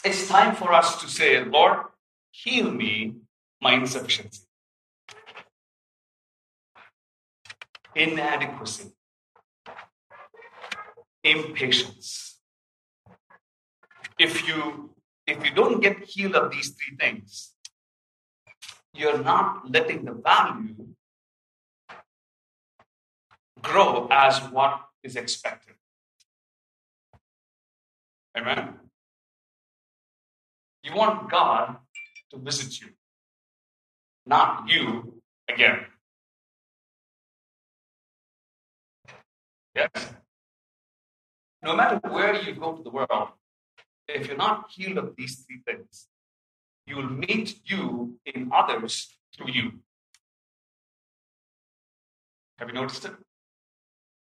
It's 0.04 0.28
time 0.28 0.54
for 0.54 0.74
us 0.74 1.00
to 1.00 1.08
say, 1.08 1.42
Lord, 1.42 1.78
heal 2.32 2.70
me 2.70 3.14
my 3.62 3.72
insufficiency, 3.72 4.42
inadequacy, 7.94 8.90
impatience. 11.24 12.40
If 14.18 14.46
you 14.46 14.90
if 15.26 15.42
you 15.42 15.54
don't 15.54 15.80
get 15.80 16.04
healed 16.04 16.34
of 16.34 16.52
these 16.52 16.70
three 16.70 16.96
things, 16.98 17.51
you're 18.94 19.22
not 19.22 19.70
letting 19.70 20.04
the 20.04 20.12
value 20.12 20.74
grow 23.62 24.08
as 24.10 24.38
what 24.50 24.80
is 25.02 25.16
expected. 25.16 25.74
Amen. 28.36 28.74
You 30.82 30.94
want 30.94 31.30
God 31.30 31.76
to 32.30 32.38
visit 32.38 32.80
you, 32.80 32.88
not 34.26 34.68
you 34.68 35.20
again. 35.48 35.86
Yes. 39.74 39.90
No 41.62 41.76
matter 41.76 42.00
where 42.08 42.34
you 42.42 42.54
go 42.54 42.72
to 42.74 42.82
the 42.82 42.90
world, 42.90 43.28
if 44.08 44.26
you're 44.26 44.36
not 44.36 44.70
healed 44.70 44.98
of 44.98 45.14
these 45.16 45.44
three 45.46 45.62
things, 45.64 46.08
you 46.86 46.96
will 46.96 47.10
meet 47.10 47.60
you 47.64 48.18
in 48.26 48.50
others 48.54 49.16
through 49.36 49.52
you. 49.52 49.72
Have 52.58 52.68
you 52.68 52.74
noticed 52.74 53.04
it? 53.04 53.12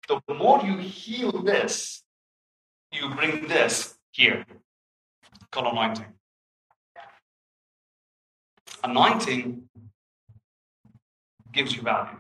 The 0.08 0.34
more 0.34 0.62
you 0.64 0.78
heal 0.78 1.32
this, 1.44 2.04
you 2.92 3.10
bring 3.16 3.48
this 3.48 3.96
here 4.12 4.46
called 5.52 5.68
anointing. 5.68 6.14
Anointing 8.84 9.70
gives 11.52 11.76
you 11.76 11.82
value. 11.82 12.20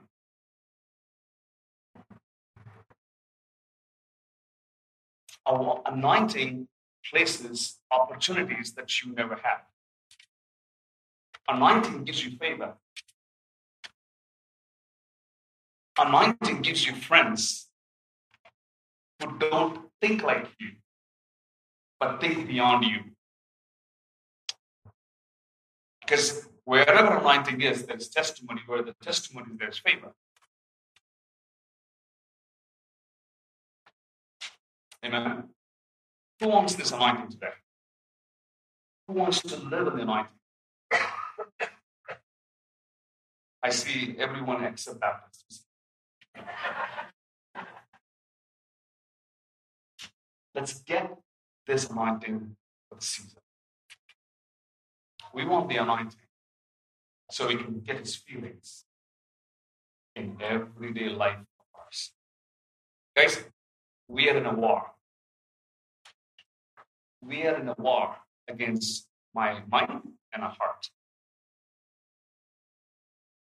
Our 5.46 5.82
anointing 5.86 6.68
places 7.10 7.80
opportunities 7.90 8.74
that 8.74 9.02
you 9.02 9.14
never 9.14 9.36
had. 9.36 9.67
Anointing 11.50 12.04
gives 12.04 12.24
you 12.24 12.38
favor. 12.38 12.74
Anointing 15.98 16.62
gives 16.62 16.86
you 16.86 16.94
friends 16.94 17.70
who 19.22 19.38
don't 19.40 19.90
think 20.02 20.24
like 20.24 20.48
you, 20.60 20.72
but 22.00 22.22
think 22.22 22.48
beyond 22.48 22.86
you. 22.86 23.00
Because 26.02 26.48
wherever 26.66 27.18
anointing 27.18 27.62
is, 27.62 27.86
there's 27.86 28.10
testimony. 28.10 28.62
Where 28.68 28.84
the 28.84 28.94
testimony 29.02 29.48
is, 29.52 29.58
there's 29.58 29.78
favor. 29.80 30.14
Amen. 35.04 35.44
Who 36.40 36.50
wants 36.50 36.76
this 36.76 36.92
anointing 36.92 37.30
today? 37.32 37.54
Who 39.08 39.14
wants 39.16 39.42
to 39.42 39.56
live 39.58 39.88
in 39.88 39.96
the 39.96 40.02
anointing? 40.04 40.37
I 43.64 43.70
see 43.70 44.16
everyone 44.20 44.64
except 44.64 45.00
Baptists. 45.00 45.66
Let's 50.54 50.82
get 50.82 51.16
this 51.66 51.90
anointing 51.90 52.56
for 52.90 52.96
the 52.96 53.06
season. 53.06 53.42
We 55.34 55.46
want 55.46 55.70
the 55.70 55.78
anointing 55.78 56.28
so 57.30 57.48
we 57.48 57.58
can 57.58 57.82
get 57.82 58.00
his 58.00 58.16
feelings 58.16 58.86
in 60.16 60.38
everyday 60.42 61.10
life 61.10 61.38
of 61.38 61.66
ours. 61.80 62.12
Guys, 63.16 63.44
we 64.08 64.30
are 64.30 64.38
in 64.38 64.46
a 64.46 64.54
war. 64.54 64.92
We 67.22 67.46
are 67.46 67.60
in 67.60 67.68
a 67.68 67.76
war 67.78 68.16
against 68.48 69.08
my 69.36 69.62
mind 69.70 70.02
and 70.34 70.44
a 70.44 70.50
heart. 70.50 70.90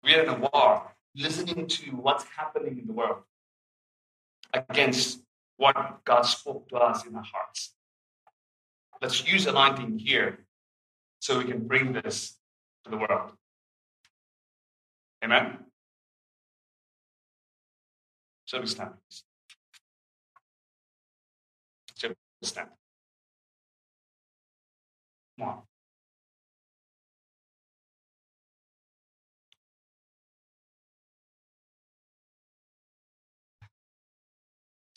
We 0.05 0.15
are 0.15 0.23
in 0.23 0.29
a 0.29 0.39
war 0.39 0.93
listening 1.15 1.67
to 1.67 1.91
what's 1.91 2.25
happening 2.37 2.79
in 2.79 2.87
the 2.87 2.93
world 2.93 3.23
against 4.53 5.21
what 5.57 6.05
God 6.05 6.23
spoke 6.23 6.69
to 6.71 6.77
us 6.77 7.07
in 7.07 7.15
our 7.15 7.23
hearts. 7.23 7.75
Let's 9.01 9.27
use 9.27 9.47
anointing 9.47 9.99
here 9.99 10.47
so 11.21 11.39
we 11.39 11.45
can 11.45 11.67
bring 11.67 11.93
this 11.93 12.39
to 12.85 12.91
the 12.91 12.97
world. 12.97 13.33
Amen? 15.25 15.59
Shall 18.45 18.61
we 18.61 18.67
stand, 18.67 18.91
stand? 22.43 22.69
Come 25.39 25.49
on. 25.49 25.63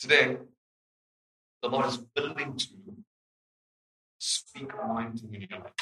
Today, 0.08 0.36
the 1.62 1.68
Lord 1.68 1.86
is 1.86 1.98
willing 2.16 2.56
to 2.56 2.66
speak 4.20 4.70
anointing 4.80 5.34
in 5.34 5.48
your 5.50 5.58
life. 5.58 5.72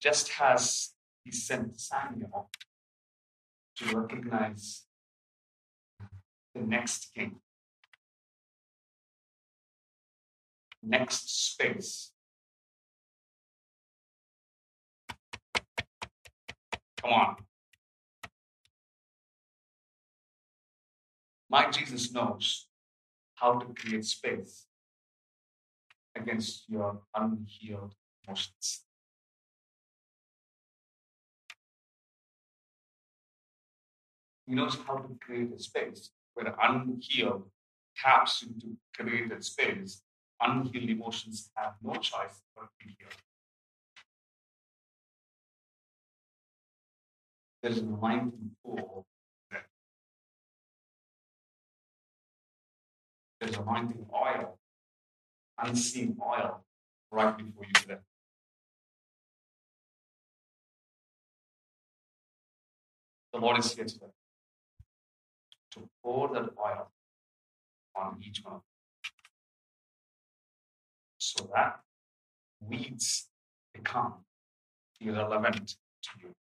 Just 0.00 0.30
as 0.40 0.90
he 1.24 1.32
sent 1.32 1.80
Samuel 1.80 2.48
to 3.78 3.98
recognize 3.98 4.84
the 6.54 6.60
next 6.60 7.12
king, 7.12 7.40
next 10.80 11.54
space. 11.54 12.12
Come 17.02 17.12
on. 17.12 17.36
My 21.50 21.68
Jesus 21.68 22.12
knows 22.12 22.68
how 23.34 23.58
to 23.58 23.74
create 23.74 24.04
space 24.04 24.66
against 26.14 26.68
your 26.68 27.00
unhealed 27.12 27.92
emotions. 28.24 28.84
He 34.46 34.54
knows 34.54 34.78
how 34.86 34.98
to 34.98 35.18
create 35.20 35.50
a 35.52 35.58
space 35.58 36.10
where 36.34 36.54
unhealed 36.62 37.50
taps 37.96 38.42
into 38.42 38.76
created 38.96 39.42
space. 39.44 40.02
Unhealed 40.40 40.88
emotions 40.88 41.50
have 41.56 41.74
no 41.82 41.94
choice 41.94 42.42
but 42.54 42.66
to 42.78 42.86
be 42.86 42.96
healed. 42.96 43.12
There's 47.60 47.78
a 47.78 47.80
anointing 47.80 48.52
pool 48.64 48.79
There's 53.40 53.56
anointing 53.56 54.06
oil, 54.14 54.58
unseen 55.58 56.18
oil 56.20 56.62
right 57.10 57.36
before 57.36 57.64
you 57.64 57.72
today. 57.72 57.96
The 63.32 63.38
Lord 63.38 63.58
is 63.58 63.72
here 63.72 63.86
today 63.86 64.12
to 65.72 65.88
pour 66.02 66.28
that 66.34 66.50
oil 66.58 66.90
on 67.96 68.20
each 68.22 68.42
one 68.44 68.60
so 71.18 71.48
that 71.54 71.80
weeds 72.60 73.28
become 73.72 74.14
irrelevant 75.00 75.76
to 76.02 76.10
you. 76.20 76.34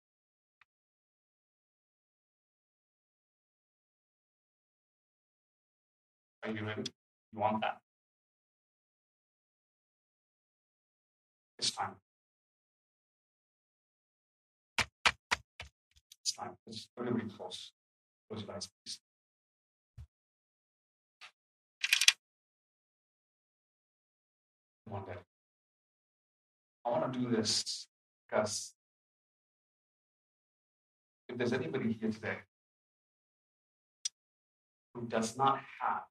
You? 6.47 6.65
You 7.33 7.39
want 7.39 7.61
that? 7.61 7.77
It's 11.59 11.71
time. 11.71 11.95
It's 16.21 16.31
time. 16.31 16.51
It's 16.65 16.87
really 16.95 17.21
close. 17.35 17.73
Close 18.29 18.43
your 18.43 18.55
eyes, 18.55 18.69
please. 18.85 18.99
One 24.85 25.03
day. 25.05 25.13
I 26.85 26.89
want 26.89 27.11
to 27.11 27.19
do 27.19 27.29
this 27.35 27.87
because 28.29 28.73
if 31.27 31.37
there's 31.37 31.51
anybody 31.51 31.97
here 31.99 32.09
today 32.09 32.37
who 34.93 35.05
does 35.07 35.37
not 35.37 35.59
have 35.81 36.03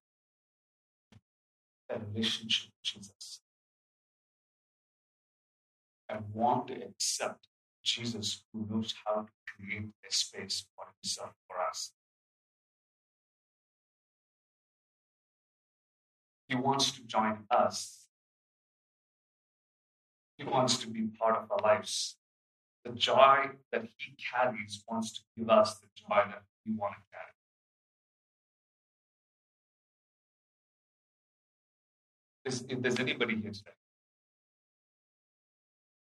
a 1.91 1.99
relationship 1.99 2.71
with 2.71 2.83
Jesus 2.83 3.41
and 6.09 6.25
want 6.33 6.69
to 6.69 6.75
accept 6.75 7.49
Jesus 7.83 8.45
who 8.53 8.67
knows 8.69 8.95
how 9.05 9.23
to 9.23 9.33
create 9.47 9.89
a 10.09 10.13
space 10.13 10.67
for 10.75 10.85
himself 11.03 11.31
for 11.47 11.57
us. 11.61 11.93
He 16.49 16.55
wants 16.55 16.93
to 16.93 17.03
join 17.05 17.39
us. 17.51 18.07
He 20.37 20.45
wants 20.45 20.77
to 20.79 20.89
be 20.89 21.07
part 21.19 21.37
of 21.37 21.51
our 21.51 21.59
lives. 21.63 22.17
The 22.85 22.93
joy 22.93 23.51
that 23.73 23.85
he 23.97 24.15
carries 24.33 24.85
wants 24.89 25.13
to 25.15 25.21
give 25.37 25.51
us 25.51 25.79
the 25.79 25.89
joy 25.97 26.23
that 26.31 26.43
we 26.65 26.73
want 26.75 26.95
to 26.95 27.01
carry. 27.13 27.36
Is, 32.47 32.65
if 32.69 32.81
there's 32.81 33.01
anybody 33.01 33.35
here 33.41 33.51
today, 33.51 33.73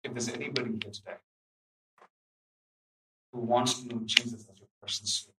if 0.02 0.12
there's 0.12 0.30
anybody 0.30 0.70
here 0.70 0.90
today 0.90 1.18
who 3.32 3.40
wants 3.40 3.82
to 3.82 3.88
know 3.88 4.00
Jesus 4.06 4.46
as 4.50 4.58
your 4.58 4.68
personal 4.80 5.08
Savior, 5.08 5.34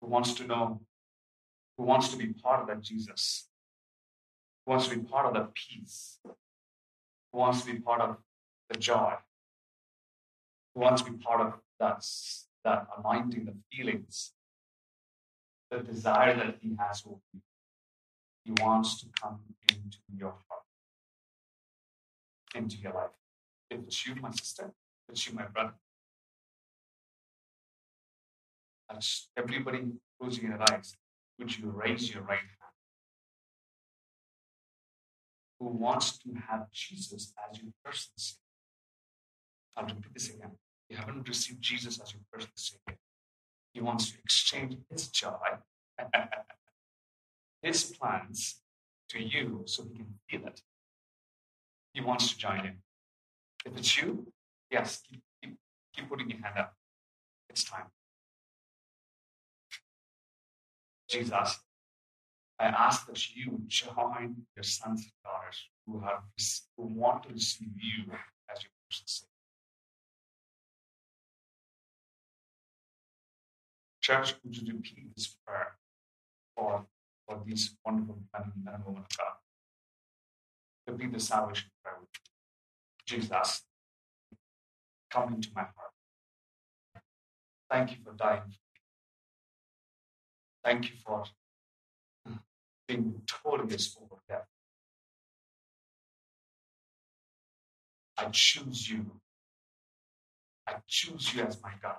who 0.00 0.06
wants 0.06 0.32
to 0.32 0.46
know, 0.46 0.80
who 1.76 1.84
wants 1.84 2.08
to 2.08 2.16
be 2.16 2.28
part 2.28 2.62
of 2.62 2.68
that 2.68 2.80
Jesus, 2.80 3.48
who 4.64 4.70
wants 4.70 4.88
to 4.88 4.96
be 4.96 5.02
part 5.02 5.26
of 5.26 5.34
that 5.34 5.54
peace, 5.54 6.20
who 6.24 7.38
wants 7.38 7.62
to 7.64 7.72
be 7.72 7.80
part 7.80 8.00
of 8.00 8.16
the 8.70 8.78
joy, 8.78 9.12
who 10.74 10.80
wants 10.80 11.02
to 11.02 11.10
be 11.10 11.18
part 11.18 11.42
of 11.42 11.52
that, 11.80 12.02
that 12.64 12.86
anointing, 12.96 13.44
the 13.44 13.54
feelings, 13.70 14.32
the 15.70 15.80
desire 15.80 16.34
that 16.34 16.56
He 16.62 16.74
has 16.78 17.02
over 17.06 17.20
you. 17.34 17.40
He 18.48 18.54
wants 18.62 19.00
to 19.00 19.06
come 19.20 19.40
into 19.68 19.98
your 20.16 20.30
heart, 20.30 20.62
into 22.54 22.78
your 22.78 22.94
life. 22.94 23.10
If 23.68 23.80
it's 23.80 24.06
you, 24.06 24.14
my 24.14 24.30
sister, 24.30 24.72
if 25.06 25.12
it's 25.12 25.26
you, 25.26 25.34
my 25.34 25.44
brother. 25.44 25.74
As 28.90 29.28
everybody 29.36 29.82
closing 30.18 30.44
your 30.44 30.62
eyes, 30.72 30.96
would 31.38 31.58
you 31.58 31.68
raise 31.68 32.14
your 32.14 32.22
right 32.22 32.38
hand? 32.38 32.76
Who 35.60 35.66
wants 35.66 36.16
to 36.20 36.32
have 36.48 36.72
Jesus 36.72 37.34
as 37.50 37.58
your 37.60 37.72
personal 37.84 38.16
Savior? 38.16 38.40
I'll 39.76 39.84
repeat 39.84 40.14
this 40.14 40.30
again. 40.30 40.52
You 40.88 40.96
haven't 40.96 41.28
received 41.28 41.60
Jesus 41.60 42.00
as 42.00 42.14
your 42.14 42.22
personal 42.32 42.56
Savior. 42.56 42.98
He 43.74 43.82
wants 43.82 44.10
to 44.10 44.18
exchange 44.24 44.78
His 44.90 45.08
joy 45.08 45.36
his 47.62 47.84
plans 47.84 48.60
to 49.10 49.20
you 49.20 49.62
so 49.66 49.84
he 49.84 49.96
can 49.96 50.14
feel 50.28 50.46
it. 50.46 50.62
He 51.92 52.00
wants 52.00 52.32
to 52.32 52.38
join 52.38 52.60
in. 52.60 52.76
If 53.64 53.76
it's 53.76 54.00
you, 54.00 54.32
yes, 54.70 55.00
keep, 55.08 55.20
keep, 55.42 55.56
keep 55.94 56.08
putting 56.08 56.30
your 56.30 56.40
hand 56.40 56.58
up. 56.58 56.74
It's 57.50 57.64
time. 57.64 57.86
Jesus, 61.08 61.58
I 62.60 62.66
ask 62.66 63.06
that 63.06 63.34
you 63.34 63.60
join 63.66 64.36
your 64.54 64.62
sons 64.62 65.02
and 65.02 65.12
daughters 65.24 65.68
who 65.86 66.00
have 66.00 66.22
who 66.76 66.86
want 66.86 67.22
to 67.22 67.32
receive 67.32 67.68
you 67.76 68.12
as 68.52 68.62
your 68.62 68.70
personal 68.90 69.06
Savior. 69.06 69.28
Church, 74.02 74.34
would 74.44 74.56
you 74.56 74.74
repeat 74.74 75.14
this 75.16 75.36
prayer 75.46 75.76
for 76.54 76.86
for 77.28 77.42
these 77.44 77.76
wonderful 77.84 78.18
men 78.32 78.52
and 78.66 78.84
women 78.84 79.02
of 79.02 79.18
God. 79.18 79.34
To 80.86 80.92
be 80.94 81.06
the 81.06 81.20
salvation 81.20 81.68
prayer. 81.82 81.98
Jesus, 83.06 83.62
come 85.10 85.34
into 85.34 85.50
my 85.54 85.62
heart. 85.62 85.92
Thank 87.70 87.90
you 87.90 87.96
for 88.02 88.14
dying. 88.14 88.54
Thank 90.64 90.90
you 90.90 90.96
for 91.04 91.24
being 92.86 93.12
victorious 93.12 93.96
over 94.00 94.20
death. 94.28 94.46
I 98.16 98.26
choose 98.32 98.88
you. 98.90 99.04
I 100.66 100.76
choose 100.86 101.34
you 101.34 101.42
as 101.42 101.62
my 101.62 101.72
God. 101.82 101.96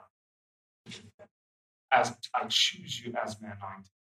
As 1.91 2.13
I 2.34 2.45
choose 2.47 3.01
you 3.03 3.13
as 3.23 3.39
my 3.41 3.49
anointed. 3.49 3.99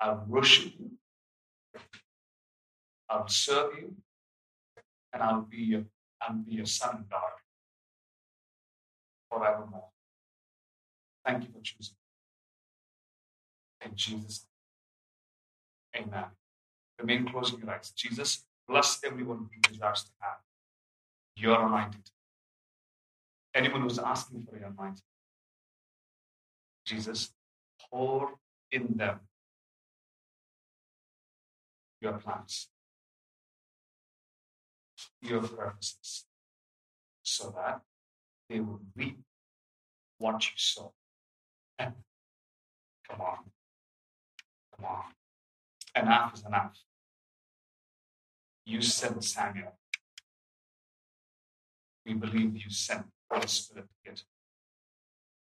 I'll 0.00 0.24
worship 0.28 0.72
you. 0.78 0.90
I'll 3.08 3.28
serve 3.28 3.72
you. 3.78 3.94
And 5.12 5.22
I'll 5.22 5.42
be 5.42 5.58
your, 5.58 5.84
I'll 6.20 6.36
be 6.36 6.52
your 6.52 6.66
son 6.66 6.96
and 6.96 7.08
daughter 7.08 7.42
forevermore. 9.30 9.88
Thank 11.26 11.44
you 11.44 11.50
for 11.52 11.60
choosing. 11.62 11.96
In 13.84 13.92
Jesus' 13.94 14.46
name. 15.94 16.08
Amen. 16.08 16.24
Remain 17.00 17.28
closing 17.28 17.60
your 17.60 17.70
eyes. 17.70 17.92
Jesus, 17.96 18.44
bless 18.66 19.00
everyone 19.04 19.48
who 19.52 19.72
desires 19.72 20.04
to 20.04 20.10
have 20.20 20.38
your 21.36 21.64
anointed. 21.64 22.10
Anyone 23.54 23.82
who's 23.82 23.98
asking 23.98 24.46
for 24.48 24.56
your 24.58 24.68
anointing. 24.68 25.02
Jesus, 26.84 27.30
pour 27.90 28.32
in 28.70 28.96
them 28.96 29.20
your 32.00 32.12
plans, 32.14 32.68
your 35.20 35.42
purposes, 35.42 36.26
so 37.22 37.54
that 37.56 37.80
they 38.48 38.60
will 38.60 38.80
reap 38.96 39.18
what 40.18 40.44
you 40.44 40.52
sow. 40.56 40.92
come 41.78 41.94
on. 43.20 43.38
Come 44.76 44.86
on. 44.86 46.02
Enough 46.02 46.34
is 46.34 46.44
enough. 46.44 46.78
You 48.64 48.82
sent 48.82 49.22
Samuel. 49.24 49.78
We 52.06 52.14
believe 52.14 52.56
you 52.56 52.70
sent 52.70 53.06
the 53.30 53.46
Spirit 53.46 53.86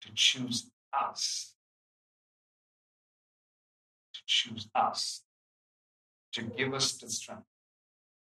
to 0.02 0.10
choose 0.14 0.70
us. 0.94 1.56
To 4.14 4.22
choose 4.26 4.68
us 4.76 5.24
to 6.34 6.42
give 6.42 6.74
us 6.74 6.94
the 6.94 7.10
strength, 7.10 7.44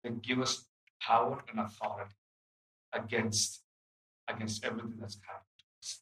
to 0.05 0.11
give 0.11 0.41
us 0.41 0.67
power 1.01 1.43
and 1.51 1.61
authority 1.61 2.15
against, 2.93 3.63
against 4.29 4.65
everything 4.65 4.95
that's 4.99 5.19
happened 5.27 5.45
to 5.59 5.65
us. 5.81 6.01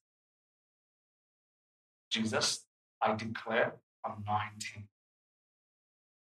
Jesus, 2.11 2.65
I 3.01 3.15
declare 3.15 3.75
anointing 4.05 4.89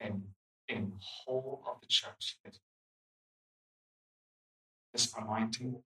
in, 0.00 0.22
in 0.68 0.92
whole 1.00 1.62
of 1.66 1.80
the 1.80 1.86
church. 1.86 2.38
This 4.92 5.12
anointing 5.16 5.82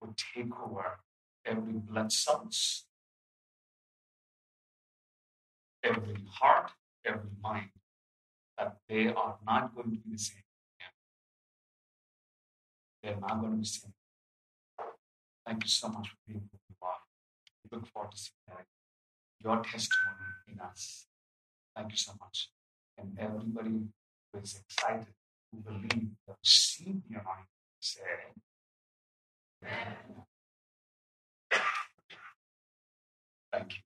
would 0.00 0.16
take 0.16 0.50
over 0.58 1.00
every 1.44 1.74
blood 1.74 2.12
cells, 2.12 2.84
every 5.82 6.16
heart, 6.28 6.72
every 7.04 7.30
mind, 7.42 7.70
that 8.58 8.76
they 8.88 9.08
are 9.08 9.36
not 9.46 9.74
going 9.74 9.90
to 9.90 9.96
be 9.96 10.12
the 10.12 10.18
same. 10.18 10.42
They're 13.02 13.20
not 13.20 13.40
going 13.40 13.52
to 13.52 13.56
be 13.56 13.62
the 13.62 13.68
same. 13.68 13.92
Thank 15.46 15.64
you 15.64 15.68
so 15.68 15.88
much 15.88 16.08
for 16.08 16.16
being 16.26 16.40
who 16.40 16.58
you 16.68 16.76
are. 16.82 17.00
We 17.62 17.76
look 17.76 17.86
forward 17.88 18.12
to 18.12 18.18
seeing 18.18 18.66
your 19.44 19.56
testimony 19.62 20.32
in 20.48 20.60
us. 20.60 21.06
Thank 21.76 21.92
you 21.92 21.98
so 21.98 22.12
much. 22.20 22.50
And 22.98 23.16
everybody 23.18 23.70
who 24.32 24.38
is 24.42 24.60
excited, 24.68 25.06
who 25.52 25.60
believe, 25.60 26.10
that 26.26 26.36
receive 26.42 27.02
the 27.08 27.20
anointing, 27.20 27.46
say, 27.80 28.00
Thank 33.52 33.72
you. 33.72 33.85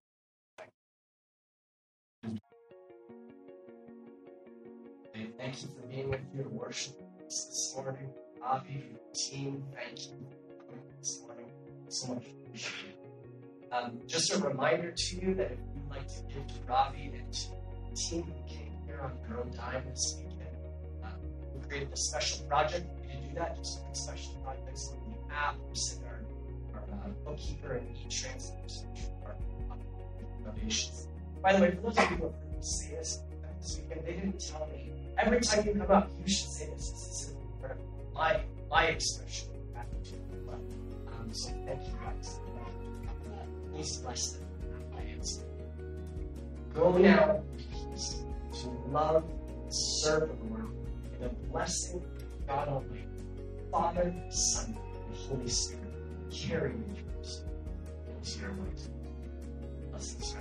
Thank 5.38 5.62
you 5.62 5.68
for 5.68 5.86
being 5.86 6.08
with 6.08 6.20
you 6.34 6.44
to 6.44 6.48
worship 6.48 6.94
this 7.22 7.74
morning. 7.76 8.08
Ravi, 8.40 8.86
team, 9.12 9.62
thank 9.74 10.06
you 10.06 10.26
for 10.48 10.64
coming 10.64 10.82
this 10.98 11.20
morning. 11.26 11.46
So 11.88 12.14
much 12.14 12.24
appreciated. 12.24 12.96
Um, 13.70 14.00
just 14.06 14.32
a 14.32 14.38
reminder 14.38 14.92
to 14.92 15.16
you 15.16 15.34
that 15.34 15.52
if 15.52 15.58
you'd 15.74 15.90
like 15.90 16.08
to 16.08 16.22
give 16.32 16.46
to 16.46 16.54
Ravi 16.66 17.12
and 17.14 17.30
to 17.32 17.48
the 17.50 17.96
team 17.96 18.22
who 18.22 18.48
came 18.48 18.72
here 18.86 19.00
on 19.02 19.12
their 19.28 19.40
own 19.40 19.50
dime 19.54 19.84
this 19.90 20.16
weekend, 20.18 20.56
uh, 21.04 21.08
we 21.54 21.68
created 21.68 21.92
a 21.92 21.96
special 21.96 22.46
project. 22.46 22.86
for 22.86 23.04
You 23.04 23.10
can 23.10 23.28
do 23.28 23.34
that, 23.34 23.56
just 23.58 23.82
like 23.84 23.96
special 23.96 24.34
projects 24.42 24.90
in 24.90 25.12
the 25.12 25.34
app, 25.34 25.56
or 25.68 25.74
send 25.74 26.06
our, 26.06 26.22
our 26.74 26.80
uh, 26.80 27.08
bookkeeper 27.26 27.74
and 27.74 27.94
e-translators 27.94 28.84
our 29.26 29.36
donations. 30.44 31.08
By 31.42 31.52
the 31.52 31.60
way, 31.60 31.70
for 31.72 31.82
those 31.82 31.98
of 31.98 32.10
you 32.10 32.16
who 32.16 32.24
have 32.24 32.32
heard 32.32 32.52
me 32.52 32.58
say 32.62 32.94
this 32.94 33.20
this 33.60 33.80
weekend, 33.82 34.06
they 34.06 34.12
didn't 34.14 34.40
tell 34.40 34.66
me 34.72 34.90
Every 35.18 35.40
time 35.40 35.66
you 35.66 35.74
come 35.74 35.90
up, 35.90 36.10
you 36.24 36.32
should 36.32 36.48
say 36.48 36.66
this. 36.66 36.90
This 36.90 37.28
is 37.28 37.34
my 38.14 38.40
my 38.70 38.84
expression 38.84 39.48
of 39.54 39.74
gratitude. 39.74 40.20
Um, 40.48 41.32
so 41.32 41.50
thank 41.66 41.82
you 41.82 41.94
guys. 42.04 42.38
Please 43.72 43.96
bless 43.98 44.32
them. 44.32 44.50
Go 46.74 46.96
now 46.96 47.42
to 48.52 48.68
love 48.90 49.24
and 49.24 49.74
serve 49.74 50.28
the 50.28 50.54
Lord 50.54 50.68
in 51.14 51.22
the 51.22 51.28
blessing 51.50 51.96
of 51.96 52.46
God 52.46 52.68
Almighty, 52.68 53.06
Father, 53.72 54.14
Son, 54.30 54.76
and 54.76 55.16
Holy 55.16 55.48
Spirit, 55.48 55.82
carry 56.30 56.70
you 56.70 56.84
into 58.16 58.40
your 58.40 58.52
ways. 58.52 58.88
Blessings. 59.90 60.36